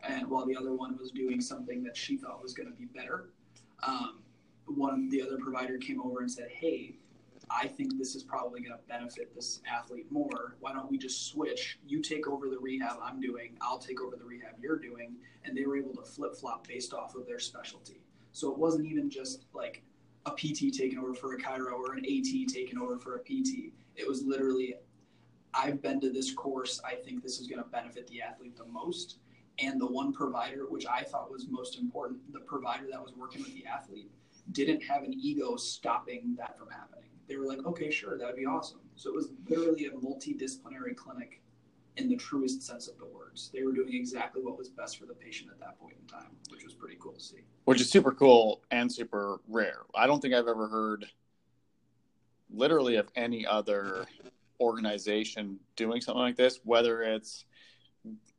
and 0.03 0.27
while 0.27 0.45
the 0.45 0.55
other 0.55 0.73
one 0.73 0.97
was 0.97 1.11
doing 1.11 1.39
something 1.39 1.83
that 1.83 1.95
she 1.95 2.17
thought 2.17 2.41
was 2.41 2.53
going 2.53 2.69
to 2.69 2.75
be 2.75 2.85
better. 2.85 3.29
Um, 3.83 4.19
one 4.73 5.09
the 5.09 5.21
other 5.21 5.37
provider 5.37 5.77
came 5.77 6.01
over 6.01 6.21
and 6.21 6.31
said, 6.31 6.49
"Hey, 6.49 6.97
I 7.49 7.67
think 7.67 7.97
this 7.97 8.15
is 8.15 8.23
probably 8.23 8.61
going 8.61 8.73
to 8.77 8.83
benefit 8.87 9.33
this 9.33 9.61
athlete 9.71 10.11
more. 10.11 10.55
Why 10.59 10.73
don't 10.73 10.89
we 10.91 10.97
just 10.97 11.27
switch? 11.27 11.79
You 11.87 12.01
take 12.01 12.27
over 12.27 12.49
the 12.49 12.59
rehab 12.59 12.97
I'm 13.01 13.21
doing, 13.21 13.57
I'll 13.61 13.79
take 13.79 14.01
over 14.01 14.15
the 14.15 14.25
rehab 14.25 14.55
you're 14.61 14.79
doing. 14.79 15.15
And 15.45 15.55
they 15.55 15.65
were 15.65 15.77
able 15.77 15.95
to 15.95 16.03
flip 16.03 16.35
flop 16.35 16.67
based 16.67 16.93
off 16.93 17.15
of 17.15 17.25
their 17.25 17.39
specialty. 17.39 18.01
So 18.33 18.51
it 18.51 18.57
wasn't 18.57 18.87
even 18.87 19.09
just 19.09 19.45
like 19.53 19.83
a 20.25 20.31
PT 20.31 20.73
taking 20.77 20.99
over 20.99 21.13
for 21.13 21.33
a 21.33 21.37
chiro 21.37 21.73
or 21.73 21.93
an 21.93 22.05
AT 22.05 22.53
taking 22.53 22.77
over 22.77 22.97
for 22.97 23.15
a 23.15 23.19
PT. 23.19 23.71
It 23.95 24.07
was 24.07 24.23
literally, 24.23 24.75
I've 25.53 25.81
been 25.81 26.01
to 26.01 26.11
this 26.11 26.33
course. 26.33 26.81
I 26.85 26.95
think 26.95 27.23
this 27.23 27.39
is 27.39 27.47
going 27.47 27.63
to 27.63 27.69
benefit 27.69 28.07
the 28.07 28.21
athlete 28.21 28.57
the 28.57 28.65
most. 28.65 29.19
And 29.59 29.79
the 29.79 29.87
one 29.87 30.11
provider, 30.11 30.65
which 30.69 30.85
I 30.85 31.03
thought 31.03 31.31
was 31.31 31.47
most 31.49 31.79
important, 31.79 32.31
the 32.33 32.41
provider 32.41 32.87
that 32.91 33.01
was 33.01 33.13
working 33.15 33.41
with 33.41 33.55
the 33.55 33.65
athlete, 33.65 34.11
didn't 34.51 34.81
have 34.81 35.03
an 35.03 35.13
ego 35.13 35.55
stopping 35.55 36.35
that 36.37 36.57
from 36.57 36.69
happening 36.69 37.07
they 37.27 37.35
were 37.37 37.45
like, 37.45 37.65
okay, 37.65 37.91
sure, 37.91 38.17
that 38.17 38.25
would 38.25 38.35
be 38.35 38.45
awesome. 38.45 38.79
So 38.95 39.09
it 39.09 39.15
was 39.15 39.29
literally 39.49 39.85
a 39.87 39.91
multidisciplinary 39.91 40.95
clinic 40.95 41.41
in 41.97 42.07
the 42.09 42.15
truest 42.15 42.61
sense 42.61 42.87
of 42.87 42.97
the 42.97 43.05
words. 43.05 43.49
They 43.53 43.63
were 43.63 43.73
doing 43.73 43.93
exactly 43.93 44.41
what 44.41 44.57
was 44.57 44.69
best 44.69 44.97
for 44.97 45.05
the 45.05 45.13
patient 45.13 45.49
at 45.51 45.59
that 45.59 45.79
point 45.79 45.95
in 45.99 46.07
time, 46.07 46.31
which 46.49 46.63
was 46.63 46.73
pretty 46.73 46.97
cool 46.99 47.13
to 47.13 47.19
see. 47.19 47.41
Which 47.65 47.81
is 47.81 47.89
super 47.89 48.11
cool 48.11 48.61
and 48.71 48.91
super 48.91 49.39
rare. 49.47 49.81
I 49.93 50.07
don't 50.07 50.21
think 50.21 50.33
I've 50.33 50.47
ever 50.47 50.67
heard 50.67 51.05
literally 52.49 52.95
of 52.95 53.09
any 53.15 53.45
other 53.45 54.05
organization 54.59 55.59
doing 55.75 56.01
something 56.01 56.21
like 56.21 56.37
this, 56.37 56.59
whether 56.63 57.01
it's 57.01 57.45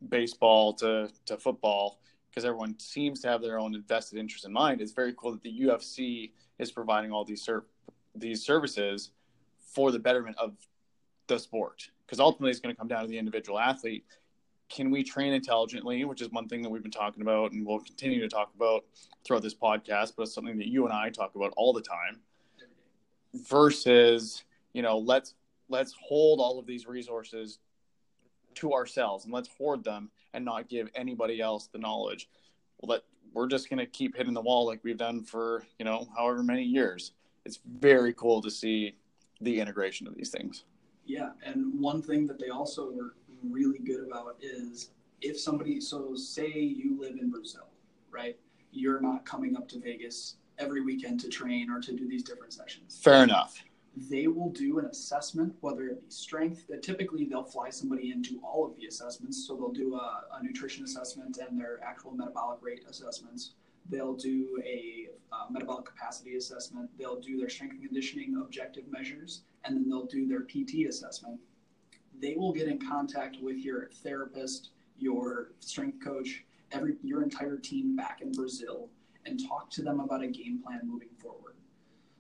baseball 0.08 0.72
to, 0.74 1.10
to 1.26 1.36
football, 1.36 2.00
because 2.30 2.44
everyone 2.44 2.78
seems 2.78 3.20
to 3.20 3.28
have 3.28 3.42
their 3.42 3.58
own 3.58 3.74
invested 3.74 4.18
interest 4.18 4.44
in 4.44 4.52
mind. 4.52 4.80
It's 4.80 4.92
very 4.92 5.14
cool 5.16 5.32
that 5.32 5.42
the 5.42 5.60
UFC 5.62 6.32
is 6.58 6.70
providing 6.72 7.12
all 7.12 7.24
these 7.24 7.42
ser- 7.42 7.66
these 8.14 8.42
services 8.42 9.10
for 9.58 9.92
the 9.92 9.98
betterment 9.98 10.36
of 10.38 10.54
the 11.26 11.38
sport 11.38 11.90
because 12.06 12.20
ultimately 12.20 12.50
it's 12.50 12.60
going 12.60 12.74
to 12.74 12.78
come 12.78 12.88
down 12.88 13.02
to 13.02 13.08
the 13.08 13.18
individual 13.18 13.58
athlete 13.58 14.04
can 14.68 14.90
we 14.90 15.02
train 15.02 15.32
intelligently 15.32 16.04
which 16.04 16.22
is 16.22 16.30
one 16.30 16.48
thing 16.48 16.62
that 16.62 16.70
we've 16.70 16.82
been 16.82 16.90
talking 16.90 17.22
about 17.22 17.52
and 17.52 17.66
we'll 17.66 17.80
continue 17.80 18.20
to 18.20 18.28
talk 18.28 18.50
about 18.56 18.84
throughout 19.24 19.42
this 19.42 19.54
podcast 19.54 20.14
but 20.16 20.22
it's 20.22 20.34
something 20.34 20.56
that 20.56 20.68
you 20.68 20.84
and 20.84 20.92
i 20.92 21.10
talk 21.10 21.34
about 21.34 21.52
all 21.56 21.72
the 21.72 21.82
time 21.82 22.18
versus 23.46 24.44
you 24.72 24.82
know 24.82 24.98
let's 24.98 25.34
let's 25.68 25.94
hold 26.00 26.40
all 26.40 26.58
of 26.58 26.66
these 26.66 26.86
resources 26.86 27.58
to 28.58 28.72
ourselves 28.72 29.24
and 29.24 29.32
let's 29.32 29.48
hoard 29.58 29.82
them 29.84 30.10
and 30.34 30.44
not 30.44 30.68
give 30.68 30.88
anybody 30.94 31.40
else 31.40 31.66
the 31.66 31.78
knowledge 31.78 32.28
well 32.80 32.94
that 32.96 33.04
we're 33.32 33.48
just 33.48 33.68
going 33.68 33.78
to 33.78 33.86
keep 33.86 34.16
hitting 34.16 34.34
the 34.34 34.40
wall 34.40 34.66
like 34.66 34.80
we've 34.82 34.96
done 34.96 35.22
for 35.22 35.64
you 35.78 35.84
know 35.84 36.06
however 36.16 36.42
many 36.42 36.62
years 36.64 37.12
it's 37.44 37.60
very 37.80 38.12
cool 38.12 38.42
to 38.42 38.50
see 38.50 38.94
the 39.40 39.60
integration 39.60 40.06
of 40.06 40.14
these 40.14 40.30
things. 40.30 40.64
Yeah, 41.06 41.30
and 41.42 41.80
one 41.80 42.02
thing 42.02 42.26
that 42.26 42.38
they 42.38 42.50
also 42.50 42.90
were 42.90 43.14
really 43.42 43.78
good 43.78 44.06
about 44.06 44.36
is 44.42 44.90
if 45.22 45.40
somebody, 45.40 45.80
so 45.80 46.14
say 46.14 46.50
you 46.50 47.00
live 47.00 47.16
in 47.18 47.30
Brazil, 47.30 47.68
right? 48.10 48.36
You're 48.70 49.00
not 49.00 49.24
coming 49.24 49.56
up 49.56 49.68
to 49.68 49.78
Vegas 49.80 50.36
every 50.58 50.82
weekend 50.82 51.20
to 51.20 51.28
train 51.28 51.70
or 51.70 51.80
to 51.80 51.92
do 51.96 52.06
these 52.06 52.22
different 52.22 52.52
sessions. 52.52 53.00
Fair 53.02 53.22
enough. 53.22 53.62
They 54.08 54.28
will 54.28 54.50
do 54.50 54.78
an 54.78 54.84
assessment, 54.84 55.54
whether 55.60 55.88
it 55.88 56.00
be 56.02 56.10
strength. 56.10 56.66
That 56.68 56.82
typically 56.82 57.24
they'll 57.24 57.42
fly 57.42 57.70
somebody 57.70 58.12
in 58.12 58.22
do 58.22 58.40
all 58.44 58.64
of 58.64 58.76
the 58.76 58.86
assessments. 58.86 59.46
So 59.46 59.56
they'll 59.56 59.72
do 59.72 59.96
a, 59.96 60.24
a 60.38 60.42
nutrition 60.42 60.84
assessment 60.84 61.38
and 61.38 61.58
their 61.58 61.82
actual 61.82 62.12
metabolic 62.12 62.58
rate 62.62 62.84
assessments. 62.88 63.52
They'll 63.90 64.14
do 64.14 64.62
a 64.64 65.08
uh, 65.32 65.46
metabolic 65.50 65.86
capacity 65.86 66.36
assessment. 66.36 66.90
They'll 66.98 67.20
do 67.20 67.38
their 67.38 67.48
strength 67.48 67.72
and 67.72 67.82
conditioning 67.82 68.40
objective 68.40 68.84
measures, 68.90 69.42
and 69.64 69.74
then 69.74 69.88
they'll 69.88 70.06
do 70.06 70.26
their 70.26 70.42
PT 70.42 70.86
assessment. 70.88 71.40
They 72.20 72.34
will 72.36 72.52
get 72.52 72.68
in 72.68 72.78
contact 72.78 73.38
with 73.40 73.56
your 73.58 73.90
therapist, 74.02 74.70
your 74.98 75.52
strength 75.60 76.04
coach, 76.04 76.44
every 76.72 76.96
your 77.02 77.22
entire 77.22 77.56
team 77.56 77.96
back 77.96 78.20
in 78.20 78.32
Brazil, 78.32 78.90
and 79.24 79.40
talk 79.48 79.70
to 79.70 79.82
them 79.82 80.00
about 80.00 80.22
a 80.22 80.28
game 80.28 80.60
plan 80.62 80.80
moving 80.84 81.08
forward. 81.18 81.47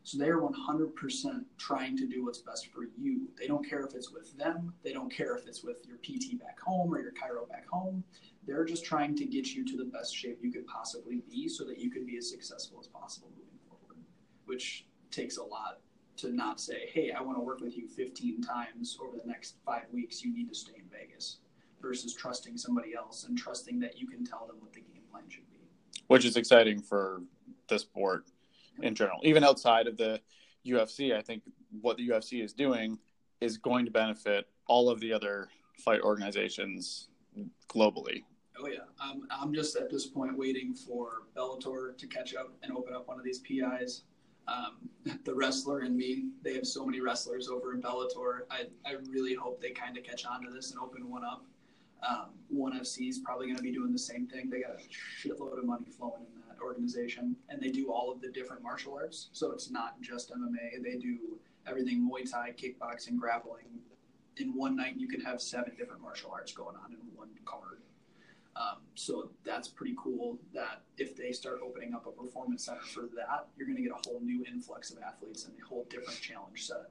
So 0.08 0.16
they 0.16 0.30
are 0.30 0.40
100% 0.40 1.44
trying 1.58 1.94
to 1.98 2.06
do 2.06 2.24
what's 2.24 2.38
best 2.38 2.68
for 2.68 2.84
you. 2.96 3.28
They 3.38 3.46
don't 3.46 3.68
care 3.68 3.80
if 3.80 3.94
it's 3.94 4.10
with 4.10 4.34
them. 4.38 4.72
They 4.82 4.94
don't 4.94 5.12
care 5.12 5.36
if 5.36 5.46
it's 5.46 5.62
with 5.62 5.84
your 5.86 5.98
PT 5.98 6.40
back 6.40 6.58
home 6.58 6.94
or 6.94 7.02
your 7.02 7.12
chiro 7.12 7.46
back 7.46 7.68
home. 7.68 8.02
They're 8.46 8.64
just 8.64 8.86
trying 8.86 9.16
to 9.16 9.26
get 9.26 9.48
you 9.48 9.66
to 9.66 9.76
the 9.76 9.84
best 9.84 10.16
shape 10.16 10.38
you 10.40 10.50
could 10.50 10.66
possibly 10.66 11.20
be 11.30 11.46
so 11.46 11.62
that 11.64 11.78
you 11.78 11.90
can 11.90 12.06
be 12.06 12.16
as 12.16 12.30
successful 12.30 12.78
as 12.80 12.86
possible 12.86 13.28
moving 13.36 13.58
forward, 13.68 14.02
which 14.46 14.86
takes 15.10 15.36
a 15.36 15.44
lot 15.44 15.80
to 16.16 16.32
not 16.34 16.58
say, 16.58 16.88
hey, 16.90 17.12
I 17.12 17.20
want 17.20 17.36
to 17.36 17.42
work 17.42 17.60
with 17.60 17.76
you 17.76 17.86
15 17.86 18.40
times 18.40 18.98
over 19.02 19.18
the 19.22 19.28
next 19.30 19.56
five 19.66 19.84
weeks. 19.92 20.24
You 20.24 20.32
need 20.32 20.48
to 20.48 20.54
stay 20.54 20.76
in 20.76 20.88
Vegas 20.90 21.40
versus 21.82 22.14
trusting 22.14 22.56
somebody 22.56 22.94
else 22.94 23.24
and 23.24 23.36
trusting 23.36 23.78
that 23.80 23.98
you 23.98 24.06
can 24.06 24.24
tell 24.24 24.46
them 24.46 24.56
what 24.60 24.72
the 24.72 24.80
game 24.80 25.02
plan 25.12 25.24
should 25.28 25.50
be. 25.50 25.58
Which 26.06 26.24
is 26.24 26.38
exciting 26.38 26.80
for 26.80 27.20
the 27.68 27.78
sport 27.78 28.24
in 28.82 28.94
general. 28.94 29.20
Even 29.22 29.44
outside 29.44 29.86
of 29.86 29.96
the 29.96 30.20
UFC, 30.66 31.16
I 31.16 31.22
think 31.22 31.42
what 31.80 31.96
the 31.96 32.08
UFC 32.08 32.42
is 32.42 32.52
doing 32.52 32.98
is 33.40 33.56
going 33.56 33.84
to 33.84 33.90
benefit 33.90 34.46
all 34.66 34.90
of 34.90 35.00
the 35.00 35.12
other 35.12 35.48
fight 35.78 36.00
organizations 36.00 37.08
globally. 37.68 38.24
Oh 38.60 38.66
yeah, 38.66 38.78
um, 39.00 39.28
I'm 39.30 39.54
just 39.54 39.76
at 39.76 39.88
this 39.88 40.06
point 40.06 40.36
waiting 40.36 40.74
for 40.74 41.22
Bellator 41.36 41.96
to 41.96 42.06
catch 42.08 42.34
up 42.34 42.52
and 42.62 42.72
open 42.72 42.92
up 42.92 43.06
one 43.06 43.18
of 43.18 43.24
these 43.24 43.38
PIs. 43.38 44.02
Um, 44.48 44.88
the 45.24 45.34
wrestler 45.34 45.80
and 45.80 45.96
me, 45.96 46.30
they 46.42 46.54
have 46.54 46.66
so 46.66 46.84
many 46.84 47.00
wrestlers 47.00 47.48
over 47.48 47.72
in 47.74 47.80
Bellator. 47.80 48.40
I, 48.50 48.64
I 48.84 48.94
really 49.08 49.34
hope 49.34 49.60
they 49.60 49.70
kind 49.70 49.96
of 49.96 50.02
catch 50.02 50.26
on 50.26 50.42
to 50.44 50.50
this 50.50 50.72
and 50.72 50.80
open 50.80 51.08
one 51.08 51.24
up. 51.24 51.44
Um, 52.08 52.26
ONE 52.50 52.78
FC 52.78 53.08
is 53.08 53.18
probably 53.18 53.46
going 53.46 53.56
to 53.56 53.62
be 53.62 53.72
doing 53.72 53.92
the 53.92 53.98
same 53.98 54.26
thing. 54.26 54.50
They 54.50 54.60
got 54.60 54.72
a 54.72 55.28
shitload 55.28 55.58
of 55.58 55.64
money 55.64 55.86
flowing 55.96 56.22
in 56.34 56.37
organization, 56.60 57.36
and 57.48 57.60
they 57.60 57.70
do 57.70 57.90
all 57.92 58.10
of 58.10 58.20
the 58.20 58.28
different 58.28 58.62
martial 58.62 58.94
arts. 58.94 59.28
So 59.32 59.52
it's 59.52 59.70
not 59.70 60.00
just 60.00 60.32
MMA. 60.32 60.82
They 60.82 60.96
do 60.96 61.38
everything 61.66 62.08
Muay 62.08 62.30
Thai, 62.30 62.54
kickboxing, 62.56 63.16
grappling. 63.16 63.64
In 64.36 64.54
one 64.54 64.76
night, 64.76 64.94
you 64.96 65.08
can 65.08 65.20
have 65.20 65.40
seven 65.40 65.72
different 65.76 66.00
martial 66.00 66.30
arts 66.32 66.52
going 66.52 66.76
on 66.76 66.92
in 66.92 66.98
one 67.16 67.28
card. 67.44 67.80
Um, 68.56 68.78
so 68.94 69.30
that's 69.44 69.68
pretty 69.68 69.94
cool. 69.96 70.38
That 70.52 70.82
if 70.96 71.16
they 71.16 71.32
start 71.32 71.60
opening 71.64 71.94
up 71.94 72.06
a 72.06 72.10
performance 72.10 72.64
center 72.64 72.80
for 72.80 73.02
that, 73.16 73.46
you're 73.56 73.66
going 73.66 73.76
to 73.76 73.82
get 73.82 73.92
a 73.92 74.08
whole 74.08 74.20
new 74.20 74.44
influx 74.44 74.90
of 74.90 74.98
athletes 75.02 75.44
and 75.44 75.54
a 75.60 75.66
whole 75.66 75.86
different 75.90 76.20
challenge 76.20 76.66
set. 76.66 76.90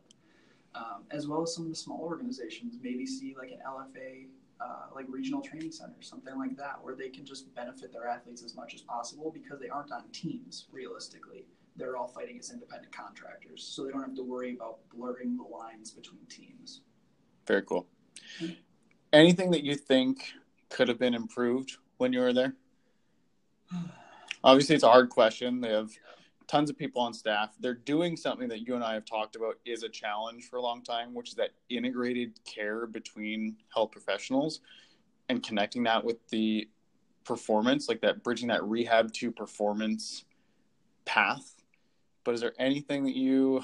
Um, 0.76 1.04
as 1.12 1.28
well 1.28 1.42
as 1.44 1.54
some 1.54 1.64
of 1.64 1.70
the 1.70 1.76
small 1.76 2.02
organizations, 2.02 2.78
maybe 2.82 3.06
see 3.06 3.36
like 3.38 3.52
an 3.52 3.60
LFA 3.68 4.28
uh, 4.60 4.88
like 4.96 5.06
regional 5.10 5.42
training 5.42 5.72
centers, 5.72 6.08
something 6.08 6.38
like 6.38 6.56
that, 6.58 6.80
where 6.82 6.96
they 6.96 7.10
can 7.10 7.26
just 7.26 7.54
benefit 7.56 7.92
their 7.92 8.08
athletes 8.08 8.44
as 8.44 8.56
much 8.56 8.74
as 8.74 8.82
possible 8.82 9.32
because 9.32 9.60
they 9.60 9.70
aren't 9.70 9.92
on 9.92 10.04
teams 10.12 10.68
realistically. 10.72 11.46
They're 11.76 11.96
all 11.96 12.08
fighting 12.08 12.40
as 12.40 12.52
independent 12.52 12.92
contractors, 12.92 13.64
so 13.64 13.86
they 13.86 13.92
don't 13.92 14.02
have 14.02 14.16
to 14.16 14.24
worry 14.24 14.56
about 14.56 14.80
blurring 14.94 15.38
the 15.38 15.44
lines 15.44 15.92
between 15.92 16.26
teams. 16.28 16.82
Very 17.46 17.62
cool. 17.62 17.88
Mm-hmm. 18.42 18.54
Anything 19.14 19.52
that 19.52 19.64
you 19.64 19.76
think 19.76 20.34
could 20.70 20.88
have 20.88 21.00
been 21.00 21.14
improved 21.14 21.78
when 21.98 22.14
you 22.14 22.20
were 22.20 22.34
there? 22.34 22.56
Obviously, 24.44 24.76
it's 24.76 24.84
a 24.84 24.90
hard 24.90 25.10
question. 25.10 25.62
They 25.62 25.70
have 25.70 25.92
tons 26.48 26.70
of 26.70 26.78
people 26.78 27.02
on 27.02 27.14
staff. 27.14 27.56
They're 27.60 27.74
doing 27.74 28.16
something 28.16 28.48
that 28.50 28.66
you 28.66 28.76
and 28.76 28.84
I 28.84 28.94
have 28.94 29.06
talked 29.06 29.36
about 29.36 29.60
is 29.66 29.84
a 29.84 29.90
challenge 29.90 30.46
for 30.50 30.58
a 30.58 30.62
long 30.62 30.82
time, 30.82 31.14
which 31.14 31.30
is 31.30 31.36
that 31.36 31.52
integrated 31.70 32.40
care 32.46 32.88
between 32.88 33.58
health 33.74 33.92
professionals 33.92 34.62
and 35.30 35.44
connecting 35.44 35.84
that 35.84 36.04
with 36.04 36.26
the 36.30 36.70
performance, 37.26 37.90
like 37.90 38.02
that 38.02 38.24
bridging 38.24 38.48
that 38.48 38.64
rehab 38.64 39.12
to 39.14 39.32
performance 39.32 40.24
path. 41.06 41.54
But 42.24 42.36
is 42.36 42.42
there 42.42 42.54
anything 42.58 43.04
that 43.04 43.16
you 43.16 43.64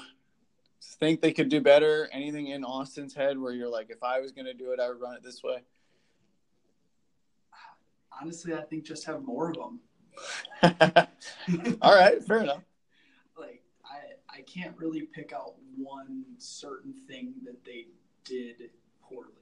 think 0.82 1.22
they 1.22 1.32
could 1.32 1.48
do 1.48 1.60
better? 1.60 2.08
Anything 2.12 2.48
in 2.48 2.64
Austin's 2.64 3.14
head 3.14 3.38
where 3.38 3.52
you're 3.52 3.68
like, 3.68 3.90
if 3.90 4.02
I 4.02 4.20
was 4.20 4.32
going 4.32 4.46
to 4.46 4.54
do 4.54 4.72
it, 4.72 4.80
I 4.80 4.88
would 4.88 5.00
run 5.00 5.14
it 5.16 5.22
this 5.22 5.42
way? 5.42 5.62
Honestly, 8.20 8.54
I 8.54 8.60
think 8.62 8.84
just 8.84 9.06
have 9.06 9.22
more 9.22 9.50
of 9.50 9.56
them. 9.56 9.80
All 11.82 11.94
right, 11.94 12.22
fair 12.22 12.42
enough. 12.42 12.62
Can't 14.46 14.76
really 14.78 15.02
pick 15.02 15.32
out 15.32 15.54
one 15.76 16.24
certain 16.38 16.94
thing 17.08 17.34
that 17.44 17.64
they 17.64 17.86
did 18.24 18.70
poorly. 19.02 19.32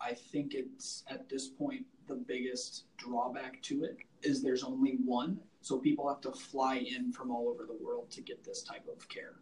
I 0.00 0.14
think 0.14 0.54
it's 0.54 1.04
at 1.08 1.28
this 1.28 1.48
point 1.48 1.84
the 2.06 2.14
biggest 2.14 2.84
drawback 2.96 3.60
to 3.62 3.84
it 3.84 3.98
is 4.22 4.42
there's 4.42 4.64
only 4.64 4.98
one, 5.04 5.38
so 5.60 5.78
people 5.78 6.08
have 6.08 6.20
to 6.22 6.32
fly 6.32 6.76
in 6.76 7.12
from 7.12 7.30
all 7.30 7.48
over 7.48 7.64
the 7.66 7.76
world 7.84 8.10
to 8.12 8.22
get 8.22 8.42
this 8.44 8.62
type 8.62 8.86
of 8.90 9.06
care. 9.08 9.34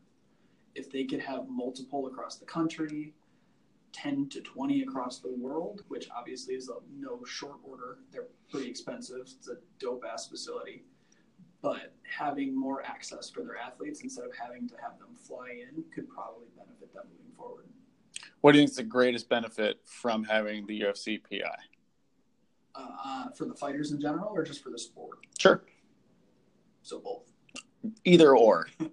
If 0.75 0.91
they 0.91 1.05
could 1.05 1.21
have 1.21 1.49
multiple 1.49 2.07
across 2.07 2.37
the 2.37 2.47
country, 2.47 3.15
10 3.93 4.29
to 4.29 4.41
20 4.41 4.83
across 4.83 5.21
the 5.21 5.33
world, 5.39 5.83
which 5.89 6.09
obviously 6.15 6.55
is 6.55 6.69
a 6.69 6.75
no 6.99 7.25
short 7.25 7.57
order. 7.63 7.99
They're 8.13 8.27
pretty 8.51 8.69
expensive. 8.69 9.23
It's 9.23 9.49
a 9.49 9.57
dope 9.79 10.05
ass 10.11 10.27
facility. 10.27 10.85
But 11.63 11.95
having 12.03 12.59
more 12.59 12.83
access 12.85 13.31
for 13.31 13.43
their 13.43 13.57
athletes 13.57 14.03
instead 14.03 14.25
of 14.25 14.33
having 14.37 14.69
to 14.69 14.75
have 14.81 14.99
them 14.99 15.15
fly 15.15 15.63
in 15.69 15.83
could 15.95 16.09
probably 16.09 16.47
benefit 16.57 16.93
them 16.95 17.05
moving 17.11 17.33
forward. 17.37 17.65
What 18.41 18.53
do 18.53 18.59
you 18.59 18.63
think 18.63 18.71
is 18.71 18.77
the 18.77 18.83
greatest 18.85 19.29
benefit 19.29 19.81
from 19.85 20.25
having 20.25 20.67
the 20.67 20.81
UFC 20.83 21.21
PI? 21.23 21.57
Uh, 22.75 22.87
uh, 23.05 23.31
for 23.31 23.47
the 23.47 23.55
fighters 23.55 23.91
in 23.91 24.01
general 24.01 24.31
or 24.33 24.45
just 24.45 24.63
for 24.63 24.71
the 24.71 24.79
sport? 24.79 25.19
Sure. 25.39 25.65
So 26.83 27.01
both. 27.01 27.33
Either 28.05 28.37
or. 28.37 28.69
um, 28.81 28.91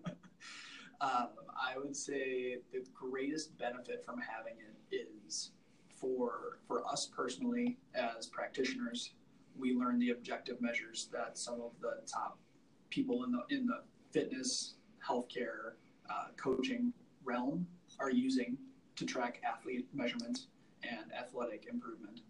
I 1.01 1.77
would 1.77 1.95
say 1.95 2.57
the 2.71 2.83
greatest 2.93 3.57
benefit 3.57 4.03
from 4.05 4.19
having 4.19 4.53
it 4.91 5.09
is 5.25 5.51
for 5.87 6.59
for 6.67 6.85
us 6.87 7.09
personally 7.15 7.77
as 7.95 8.27
practitioners, 8.27 9.13
we 9.57 9.73
learn 9.73 9.99
the 9.99 10.09
objective 10.09 10.61
measures 10.61 11.09
that 11.11 11.37
some 11.37 11.61
of 11.61 11.71
the 11.81 12.01
top 12.11 12.37
people 12.93 13.23
in 13.23 13.31
the 13.31 13.43
in 13.49 13.65
the 13.65 13.81
fitness, 14.11 14.75
healthcare, 15.05 15.73
uh, 16.09 16.27
coaching 16.37 16.93
realm 17.25 17.65
are 17.99 18.11
using 18.11 18.57
to 18.95 19.05
track 19.05 19.41
athlete 19.43 19.87
measurements 19.93 20.47
and 20.83 21.11
athletic 21.17 21.67
improvement. 21.71 22.21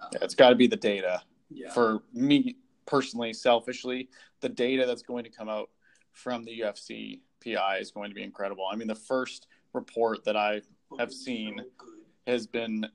Um, 0.00 0.08
yeah, 0.12 0.20
it's 0.22 0.34
got 0.34 0.48
to 0.48 0.54
be 0.54 0.66
the 0.66 0.76
data. 0.76 1.22
Yeah. 1.50 1.70
For 1.72 2.02
me 2.14 2.56
personally, 2.86 3.34
selfishly, 3.34 4.08
the 4.40 4.48
data 4.48 4.86
that's 4.86 5.02
going 5.02 5.24
to 5.24 5.30
come 5.30 5.48
out 5.48 5.68
from 6.12 6.44
the 6.44 6.60
UFC 6.60 7.20
PI 7.44 7.78
is 7.78 7.90
going 7.90 8.08
to 8.10 8.14
be 8.14 8.22
incredible. 8.22 8.64
I 8.70 8.76
mean, 8.76 8.88
the 8.88 8.94
first 8.94 9.48
report 9.74 10.24
that 10.24 10.36
I 10.36 10.62
have 10.98 11.12
seen 11.12 11.58
so 11.58 11.86
has 12.26 12.46
been 12.46 12.86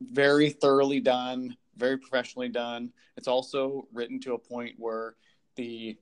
very 0.00 0.50
thoroughly 0.50 1.00
done, 1.00 1.56
very 1.76 1.98
professionally 1.98 2.48
done. 2.48 2.90
It's 3.16 3.28
also 3.28 3.86
written 3.92 4.18
to 4.20 4.34
a 4.34 4.38
point 4.38 4.74
where 4.78 5.14
the 5.56 5.96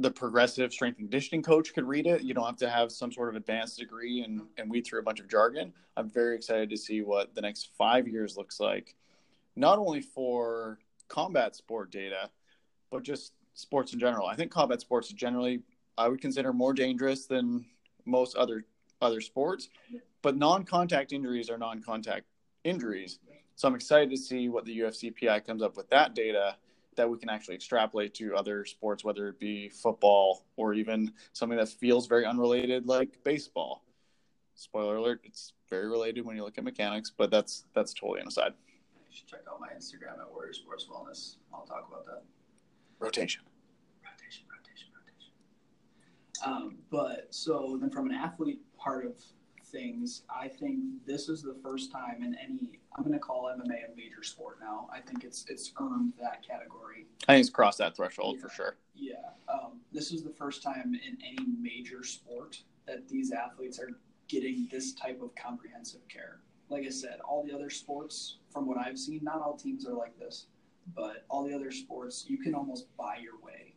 the 0.00 0.10
progressive 0.10 0.72
strength 0.72 0.98
and 0.98 1.10
conditioning 1.10 1.42
coach 1.42 1.74
could 1.74 1.84
read 1.84 2.06
it. 2.06 2.22
You 2.22 2.32
don't 2.32 2.46
have 2.46 2.56
to 2.58 2.70
have 2.70 2.92
some 2.92 3.10
sort 3.10 3.30
of 3.30 3.34
advanced 3.34 3.78
degree 3.78 4.22
and, 4.22 4.42
and 4.56 4.70
weed 4.70 4.86
through 4.86 5.00
a 5.00 5.02
bunch 5.02 5.18
of 5.18 5.28
jargon. 5.28 5.72
I'm 5.96 6.08
very 6.08 6.36
excited 6.36 6.70
to 6.70 6.76
see 6.76 7.02
what 7.02 7.34
the 7.34 7.40
next 7.40 7.70
five 7.76 8.06
years 8.06 8.36
looks 8.36 8.60
like, 8.60 8.94
not 9.56 9.78
only 9.78 10.00
for 10.00 10.78
combat 11.08 11.56
sport 11.56 11.90
data, 11.90 12.30
but 12.92 13.02
just 13.02 13.32
sports 13.54 13.92
in 13.92 13.98
general. 13.98 14.28
I 14.28 14.36
think 14.36 14.52
combat 14.52 14.80
sports 14.80 15.08
generally 15.08 15.62
I 15.96 16.06
would 16.06 16.20
consider 16.20 16.52
more 16.52 16.72
dangerous 16.72 17.26
than 17.26 17.66
most 18.06 18.36
other 18.36 18.64
other 19.00 19.20
sports, 19.20 19.68
but 20.22 20.36
non-contact 20.36 21.12
injuries 21.12 21.50
are 21.50 21.58
non-contact 21.58 22.24
injuries. 22.64 23.18
So 23.56 23.68
I'm 23.68 23.74
excited 23.74 24.10
to 24.10 24.16
see 24.16 24.48
what 24.48 24.64
the 24.64 24.78
UFCPI 24.80 25.44
comes 25.44 25.62
up 25.62 25.76
with 25.76 25.88
that 25.90 26.14
data 26.14 26.56
that 26.98 27.08
we 27.08 27.18
can 27.18 27.30
actually 27.30 27.54
extrapolate 27.54 28.12
to 28.14 28.36
other 28.36 28.64
sports, 28.64 29.02
whether 29.02 29.28
it 29.28 29.40
be 29.40 29.70
football 29.70 30.44
or 30.56 30.74
even 30.74 31.12
something 31.32 31.56
that 31.56 31.68
feels 31.68 32.06
very 32.06 32.26
unrelated 32.26 32.86
like 32.86 33.18
baseball. 33.24 33.82
Spoiler 34.54 34.96
alert, 34.96 35.20
it's 35.24 35.54
very 35.70 35.88
related 35.88 36.24
when 36.26 36.36
you 36.36 36.44
look 36.44 36.58
at 36.58 36.64
mechanics, 36.64 37.10
but 37.16 37.30
that's 37.30 37.64
that's 37.74 37.94
totally 37.94 38.20
an 38.20 38.28
aside. 38.28 38.52
You 39.10 39.16
should 39.16 39.28
check 39.28 39.40
out 39.50 39.60
my 39.60 39.68
Instagram 39.68 40.20
at 40.20 40.30
Warrior 40.30 40.52
Sports 40.52 40.86
Wellness. 40.90 41.36
I'll 41.54 41.64
talk 41.64 41.86
about 41.88 42.04
that. 42.06 42.22
Rotation. 42.98 43.42
Rotation, 44.04 44.44
rotation, 44.50 44.88
rotation. 44.92 45.32
Um, 46.44 46.78
but 46.90 47.28
so 47.30 47.78
then 47.80 47.90
from 47.90 48.10
an 48.10 48.16
athlete 48.16 48.60
part 48.76 49.06
of 49.06 49.12
things. 49.70 50.22
I 50.28 50.48
think 50.48 50.80
this 51.06 51.28
is 51.28 51.42
the 51.42 51.56
first 51.62 51.92
time 51.92 52.22
in 52.22 52.34
any. 52.34 52.80
I'm 52.96 53.04
going 53.04 53.12
to 53.12 53.18
call 53.18 53.44
MMA 53.44 53.92
a 53.92 53.96
major 53.96 54.22
sport 54.22 54.58
now. 54.60 54.88
I 54.92 55.00
think 55.00 55.24
it's 55.24 55.44
it's 55.48 55.72
earned 55.80 56.12
that 56.20 56.46
category. 56.46 57.06
I 57.28 57.34
think 57.34 57.40
it's 57.42 57.50
crossed 57.50 57.78
that 57.78 57.96
threshold 57.96 58.36
yeah. 58.36 58.42
for 58.42 58.54
sure. 58.54 58.76
Yeah, 58.94 59.14
um, 59.52 59.80
this 59.92 60.12
is 60.12 60.22
the 60.22 60.30
first 60.30 60.62
time 60.62 60.94
in 60.94 61.18
any 61.24 61.46
major 61.60 62.02
sport 62.02 62.60
that 62.86 63.08
these 63.08 63.32
athletes 63.32 63.78
are 63.78 63.90
getting 64.28 64.68
this 64.70 64.94
type 64.94 65.20
of 65.22 65.34
comprehensive 65.34 66.06
care. 66.08 66.40
Like 66.68 66.84
I 66.84 66.90
said, 66.90 67.20
all 67.26 67.44
the 67.44 67.54
other 67.54 67.70
sports, 67.70 68.38
from 68.50 68.66
what 68.66 68.76
I've 68.76 68.98
seen, 68.98 69.20
not 69.22 69.40
all 69.40 69.56
teams 69.56 69.86
are 69.86 69.94
like 69.94 70.18
this, 70.18 70.46
but 70.94 71.24
all 71.28 71.44
the 71.44 71.54
other 71.54 71.70
sports, 71.70 72.26
you 72.28 72.38
can 72.38 72.54
almost 72.54 72.94
buy 72.96 73.18
your 73.22 73.38
way 73.42 73.74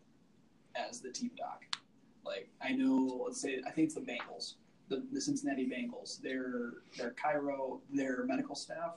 as 0.76 1.00
the 1.00 1.12
team 1.12 1.32
doc. 1.38 1.64
Like 2.26 2.50
I 2.62 2.72
know, 2.74 3.24
let's 3.26 3.42
say 3.42 3.62
I 3.66 3.72
think 3.72 3.86
it's 3.86 3.96
the 3.96 4.02
Bengals 4.02 4.56
the, 4.92 5.02
the 5.14 5.22
Cincinnati 5.22 5.66
Bengals, 5.66 6.22
their 6.22 6.74
their 6.98 7.12
chiro, 7.12 7.80
their 7.92 8.26
medical 8.26 8.56
staff 8.56 8.96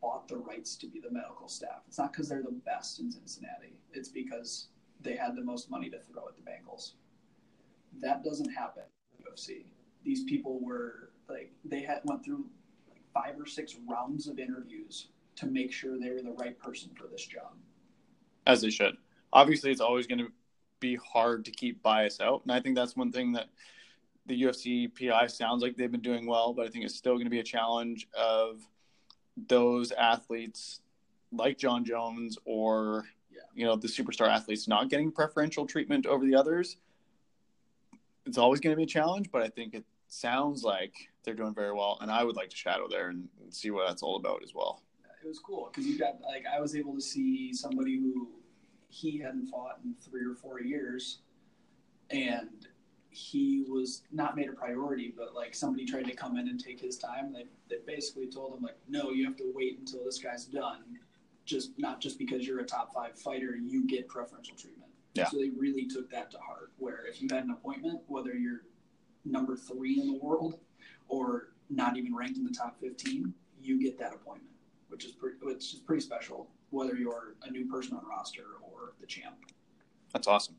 bought 0.00 0.26
the 0.26 0.36
rights 0.36 0.76
to 0.76 0.86
be 0.86 0.98
the 0.98 1.10
medical 1.10 1.46
staff. 1.46 1.82
It's 1.86 1.98
not 1.98 2.12
because 2.12 2.28
they're 2.28 2.42
the 2.42 2.58
best 2.64 2.98
in 2.98 3.12
Cincinnati. 3.12 3.76
It's 3.92 4.08
because 4.08 4.68
they 5.00 5.14
had 5.14 5.36
the 5.36 5.42
most 5.42 5.70
money 5.70 5.90
to 5.90 5.98
throw 6.10 6.26
at 6.26 6.36
the 6.36 6.42
Bengals. 6.42 6.92
That 8.00 8.24
doesn't 8.24 8.50
happen 8.50 8.84
in 9.18 9.24
UFC. 9.24 9.66
These 10.04 10.24
people 10.24 10.58
were 10.60 11.10
like 11.28 11.52
they 11.64 11.82
had 11.82 12.00
went 12.04 12.24
through 12.24 12.46
like 12.88 13.02
five 13.12 13.38
or 13.38 13.46
six 13.46 13.76
rounds 13.88 14.26
of 14.26 14.38
interviews 14.38 15.08
to 15.36 15.46
make 15.46 15.70
sure 15.70 15.98
they 15.98 16.10
were 16.10 16.22
the 16.22 16.32
right 16.32 16.58
person 16.58 16.90
for 16.96 17.06
this 17.08 17.26
job. 17.26 17.52
As 18.46 18.62
they 18.62 18.70
should. 18.70 18.96
Obviously, 19.34 19.70
it's 19.70 19.82
always 19.82 20.06
going 20.06 20.20
to 20.20 20.32
be 20.80 20.96
hard 20.96 21.44
to 21.44 21.50
keep 21.50 21.82
bias 21.82 22.20
out, 22.20 22.40
and 22.44 22.52
I 22.52 22.60
think 22.60 22.74
that's 22.74 22.96
one 22.96 23.12
thing 23.12 23.32
that 23.32 23.48
the 24.28 24.42
UFC 24.42 24.88
PI 24.94 25.26
sounds 25.26 25.62
like 25.62 25.76
they've 25.76 25.90
been 25.90 26.00
doing 26.00 26.26
well, 26.26 26.52
but 26.52 26.66
I 26.66 26.70
think 26.70 26.84
it's 26.84 26.94
still 26.94 27.14
going 27.14 27.24
to 27.24 27.30
be 27.30 27.40
a 27.40 27.44
challenge 27.44 28.06
of 28.16 28.60
those 29.48 29.90
athletes 29.92 30.80
like 31.32 31.58
Jon 31.58 31.84
Jones 31.84 32.38
or 32.44 33.04
yeah. 33.30 33.40
you 33.54 33.64
know 33.64 33.76
the 33.76 33.88
superstar 33.88 34.28
athletes 34.28 34.68
not 34.68 34.88
getting 34.90 35.10
preferential 35.10 35.66
treatment 35.66 36.06
over 36.06 36.24
the 36.24 36.34
others. 36.34 36.76
It's 38.26 38.38
always 38.38 38.60
going 38.60 38.72
to 38.72 38.76
be 38.76 38.82
a 38.82 38.86
challenge, 38.86 39.30
but 39.32 39.42
I 39.42 39.48
think 39.48 39.74
it 39.74 39.84
sounds 40.08 40.62
like 40.62 40.94
they're 41.24 41.34
doing 41.34 41.54
very 41.54 41.72
well, 41.72 41.98
and 42.00 42.10
I 42.10 42.22
would 42.24 42.36
like 42.36 42.50
to 42.50 42.56
shadow 42.56 42.86
there 42.88 43.08
and, 43.08 43.28
and 43.42 43.52
see 43.52 43.70
what 43.70 43.88
that's 43.88 44.02
all 44.02 44.16
about 44.16 44.42
as 44.42 44.54
well. 44.54 44.82
It 45.24 45.26
was 45.26 45.38
cool 45.38 45.70
because 45.72 45.86
you 45.86 45.98
got 45.98 46.20
like 46.20 46.44
I 46.46 46.60
was 46.60 46.76
able 46.76 46.94
to 46.94 47.00
see 47.00 47.52
somebody 47.54 47.98
who 47.98 48.28
he 48.90 49.18
hadn't 49.18 49.46
fought 49.46 49.80
in 49.84 49.94
three 50.00 50.24
or 50.24 50.34
four 50.34 50.60
years, 50.60 51.20
and 52.10 52.68
he 53.18 53.64
was 53.68 54.02
not 54.12 54.36
made 54.36 54.48
a 54.48 54.52
priority, 54.52 55.12
but 55.16 55.34
like 55.34 55.54
somebody 55.54 55.84
tried 55.84 56.06
to 56.06 56.14
come 56.14 56.38
in 56.38 56.48
and 56.48 56.62
take 56.62 56.80
his 56.80 56.96
time. 56.96 57.32
They, 57.32 57.46
they 57.68 57.82
basically 57.84 58.28
told 58.28 58.56
him 58.56 58.62
like, 58.62 58.76
no, 58.88 59.10
you 59.10 59.24
have 59.24 59.36
to 59.38 59.52
wait 59.54 59.78
until 59.78 60.04
this 60.04 60.18
guy's 60.18 60.44
done. 60.44 60.82
Just 61.44 61.72
not 61.78 62.00
just 62.00 62.18
because 62.18 62.46
you're 62.46 62.60
a 62.60 62.64
top 62.64 62.94
five 62.94 63.18
fighter, 63.18 63.56
you 63.56 63.86
get 63.86 64.06
preferential 64.08 64.54
treatment. 64.56 64.90
Yeah. 65.14 65.26
So 65.26 65.38
they 65.38 65.50
really 65.50 65.86
took 65.86 66.08
that 66.10 66.30
to 66.30 66.38
heart. 66.38 66.70
Where 66.78 67.06
if 67.06 67.20
you 67.20 67.28
had 67.30 67.44
an 67.44 67.50
appointment, 67.50 68.02
whether 68.06 68.34
you're 68.34 68.62
number 69.24 69.56
three 69.56 70.00
in 70.00 70.06
the 70.06 70.18
world 70.18 70.60
or 71.08 71.48
not 71.70 71.96
even 71.96 72.14
ranked 72.14 72.38
in 72.38 72.44
the 72.44 72.52
top 72.52 72.78
15, 72.80 73.34
you 73.60 73.82
get 73.82 73.98
that 73.98 74.14
appointment, 74.14 74.54
which 74.88 75.04
is 75.04 75.12
pretty, 75.12 75.38
which 75.42 75.74
is 75.74 75.80
pretty 75.80 76.02
special. 76.02 76.48
Whether 76.70 76.94
you're 76.94 77.34
a 77.42 77.50
new 77.50 77.66
person 77.66 77.96
on 77.96 78.06
roster 78.08 78.44
or 78.62 78.92
the 79.00 79.06
champ. 79.06 79.34
That's 80.12 80.28
awesome. 80.28 80.54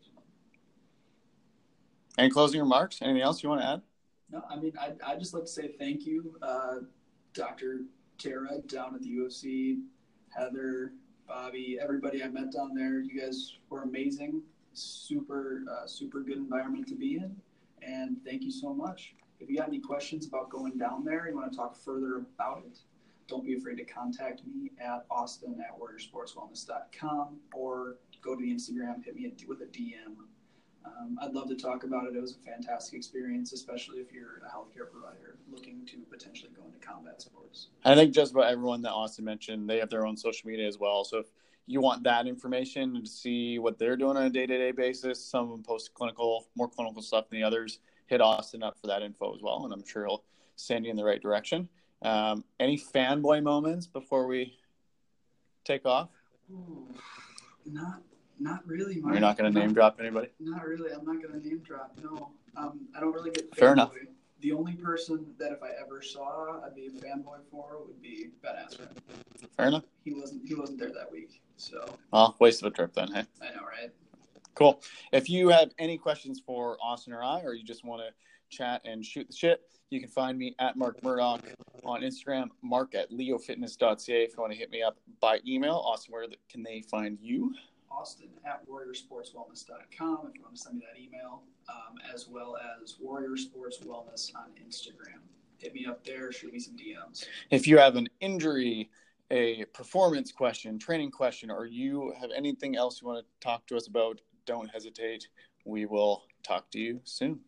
Any 2.19 2.29
closing 2.29 2.59
remarks? 2.59 3.01
Anything 3.01 3.21
else 3.21 3.41
you 3.41 3.47
want 3.47 3.61
to 3.61 3.67
add? 3.67 3.81
No, 4.29 4.43
I 4.49 4.57
mean, 4.57 4.73
I 4.77 4.91
I 5.05 5.15
just 5.15 5.33
like 5.33 5.43
to 5.43 5.49
say 5.49 5.69
thank 5.79 6.05
you, 6.05 6.35
uh, 6.41 6.79
Dr. 7.33 7.85
Tara 8.17 8.59
down 8.67 8.93
at 8.93 9.01
the 9.01 9.09
UFC, 9.09 9.79
Heather, 10.27 10.91
Bobby, 11.29 11.79
everybody 11.81 12.21
I 12.21 12.27
met 12.27 12.51
down 12.51 12.73
there. 12.73 12.99
You 12.99 13.21
guys 13.21 13.55
were 13.69 13.83
amazing. 13.83 14.41
Super, 14.73 15.63
uh, 15.71 15.87
super 15.87 16.19
good 16.19 16.37
environment 16.37 16.87
to 16.89 16.95
be 16.95 17.15
in. 17.15 17.33
And 17.81 18.17
thank 18.25 18.43
you 18.43 18.51
so 18.51 18.73
much. 18.73 19.15
If 19.39 19.49
you 19.49 19.55
got 19.55 19.69
any 19.69 19.79
questions 19.79 20.27
about 20.27 20.49
going 20.49 20.77
down 20.77 21.05
there, 21.05 21.29
you 21.29 21.35
want 21.35 21.49
to 21.49 21.57
talk 21.57 21.77
further 21.77 22.17
about 22.17 22.63
it, 22.65 22.79
don't 23.27 23.45
be 23.45 23.55
afraid 23.55 23.77
to 23.77 23.85
contact 23.85 24.41
me 24.45 24.71
at 24.81 25.05
austin 25.09 25.55
at 25.61 25.79
warriorsportswellness.com 25.79 27.37
or 27.53 27.95
go 28.21 28.35
to 28.35 28.41
the 28.41 28.53
Instagram, 28.53 29.05
hit 29.05 29.15
me 29.15 29.31
with 29.47 29.61
a 29.61 29.67
DM 29.67 30.17
um, 30.85 31.17
I'd 31.21 31.33
love 31.33 31.47
to 31.49 31.55
talk 31.55 31.83
about 31.83 32.07
it. 32.07 32.15
It 32.15 32.21
was 32.21 32.35
a 32.35 32.45
fantastic 32.45 32.95
experience, 32.95 33.53
especially 33.53 33.97
if 33.97 34.11
you're 34.11 34.41
a 34.45 34.49
healthcare 34.49 34.89
provider 34.89 35.37
looking 35.51 35.85
to 35.87 35.97
potentially 36.09 36.51
go 36.55 36.65
into 36.65 36.79
combat 36.85 37.21
sports. 37.21 37.67
I 37.85 37.95
think 37.95 38.13
just 38.13 38.31
about 38.31 38.51
everyone 38.51 38.81
that 38.83 38.91
Austin 38.91 39.25
mentioned, 39.25 39.69
they 39.69 39.77
have 39.77 39.89
their 39.89 40.05
own 40.05 40.17
social 40.17 40.49
media 40.49 40.67
as 40.67 40.77
well. 40.77 41.03
So 41.03 41.17
if 41.17 41.27
you 41.69 41.81
want 41.81 42.03
that 42.03 42.25
information 42.25 42.99
to 42.99 43.07
see 43.07 43.59
what 43.59 43.77
they're 43.77 43.95
doing 43.95 44.17
on 44.17 44.23
a 44.23 44.29
day 44.29 44.47
to 44.47 44.57
day 44.57 44.71
basis. 44.71 45.23
Some 45.23 45.43
of 45.43 45.49
them 45.51 45.63
post 45.63 45.93
clinical, 45.93 46.47
more 46.55 46.67
clinical 46.67 47.03
stuff 47.03 47.29
than 47.29 47.39
the 47.39 47.45
others. 47.45 47.77
Hit 48.07 48.21
Austin 48.21 48.63
up 48.63 48.75
for 48.81 48.87
that 48.87 49.03
info 49.03 49.35
as 49.35 49.43
well, 49.43 49.63
and 49.63 49.71
I'm 49.71 49.85
sure 49.85 50.07
he'll 50.07 50.23
send 50.55 50.85
you 50.85 50.91
in 50.91 50.97
the 50.97 51.03
right 51.03 51.21
direction. 51.21 51.69
Um, 52.01 52.43
any 52.59 52.75
fanboy 52.75 53.43
moments 53.43 53.85
before 53.85 54.25
we 54.25 54.57
take 55.63 55.85
off? 55.85 56.09
Ooh, 56.51 56.87
not 57.67 58.01
not 58.39 58.65
really. 58.65 58.99
Mark. 58.99 59.13
You're 59.13 59.21
not 59.21 59.37
going 59.37 59.53
to 59.53 59.59
name 59.59 59.73
drop 59.73 59.99
anybody. 59.99 60.29
Not 60.39 60.65
really. 60.65 60.91
I'm 60.91 61.05
not 61.05 61.21
going 61.21 61.39
to 61.39 61.47
name 61.47 61.59
drop. 61.59 61.97
No, 62.03 62.31
um, 62.55 62.87
I 62.95 62.99
don't 62.99 63.13
really 63.13 63.31
get. 63.31 63.55
Fair 63.55 63.73
enough. 63.73 63.91
The 64.41 64.53
only 64.53 64.73
person 64.73 65.25
that 65.37 65.51
if 65.51 65.61
I 65.61 65.71
ever 65.81 66.01
saw 66.01 66.61
I'd 66.65 66.73
be 66.73 66.87
a 66.87 66.89
fanboy 66.91 67.39
for 67.51 67.79
would 67.85 68.01
be 68.01 68.29
Ben 68.41 68.55
Askren. 68.55 68.87
Fair 69.57 69.67
enough. 69.67 69.83
He 70.03 70.13
wasn't. 70.13 70.47
He 70.47 70.55
wasn't 70.55 70.79
there 70.79 70.93
that 70.93 71.11
week, 71.11 71.41
so. 71.57 71.83
Well, 72.11 72.35
waste 72.39 72.61
of 72.61 72.71
a 72.71 72.75
trip 72.75 72.93
then. 72.93 73.09
Hey. 73.09 73.25
I 73.41 73.55
know, 73.55 73.63
right? 73.63 73.91
Cool. 74.55 74.81
If 75.11 75.29
you 75.29 75.49
have 75.49 75.71
any 75.77 75.97
questions 75.97 76.41
for 76.45 76.77
Austin 76.81 77.13
or 77.13 77.23
I, 77.23 77.41
or 77.41 77.53
you 77.53 77.63
just 77.63 77.85
want 77.85 78.01
to 78.01 78.55
chat 78.55 78.81
and 78.85 79.05
shoot 79.05 79.27
the 79.27 79.35
shit, 79.35 79.61
you 79.89 79.99
can 79.99 80.09
find 80.09 80.37
me 80.37 80.55
at 80.59 80.75
Mark 80.75 81.03
Murdoch 81.03 81.41
on 81.85 82.01
Instagram, 82.01 82.49
mark 82.61 82.93
at 82.95 83.11
leofitness.ca 83.11 84.23
if 84.23 84.31
you 84.31 84.37
want 84.37 84.51
to 84.51 84.57
hit 84.57 84.69
me 84.69 84.81
up 84.81 84.97
by 85.19 85.39
email. 85.47 85.75
Austin, 85.85 86.13
where 86.13 86.25
can 86.49 86.63
they 86.63 86.81
find 86.81 87.17
you? 87.21 87.53
Austin 87.99 88.29
at 88.45 88.61
warriorsportswellness.com 88.69 90.27
if 90.29 90.35
you 90.35 90.41
want 90.41 90.55
to 90.55 90.61
send 90.61 90.77
me 90.77 90.83
that 90.91 90.99
email, 90.99 91.43
um, 91.67 91.97
as 92.13 92.27
well 92.29 92.57
as 92.81 92.97
Warrior 92.99 93.35
Sports 93.35 93.79
Wellness 93.79 94.33
on 94.35 94.51
Instagram. 94.65 95.19
Hit 95.57 95.73
me 95.73 95.85
up 95.85 96.05
there, 96.05 96.31
shoot 96.31 96.53
me 96.53 96.59
some 96.59 96.77
DMs. 96.77 97.25
If 97.49 97.67
you 97.67 97.77
have 97.77 97.97
an 97.97 98.07
injury, 98.21 98.89
a 99.31 99.65
performance 99.73 100.31
question, 100.31 100.79
training 100.79 101.11
question, 101.11 101.51
or 101.51 101.65
you 101.65 102.13
have 102.19 102.29
anything 102.33 102.77
else 102.77 103.01
you 103.01 103.07
want 103.07 103.25
to 103.25 103.45
talk 103.45 103.67
to 103.67 103.75
us 103.75 103.87
about, 103.87 104.21
don't 104.45 104.69
hesitate. 104.69 105.27
We 105.65 105.85
will 105.85 106.23
talk 106.41 106.71
to 106.71 106.79
you 106.79 107.01
soon. 107.03 107.41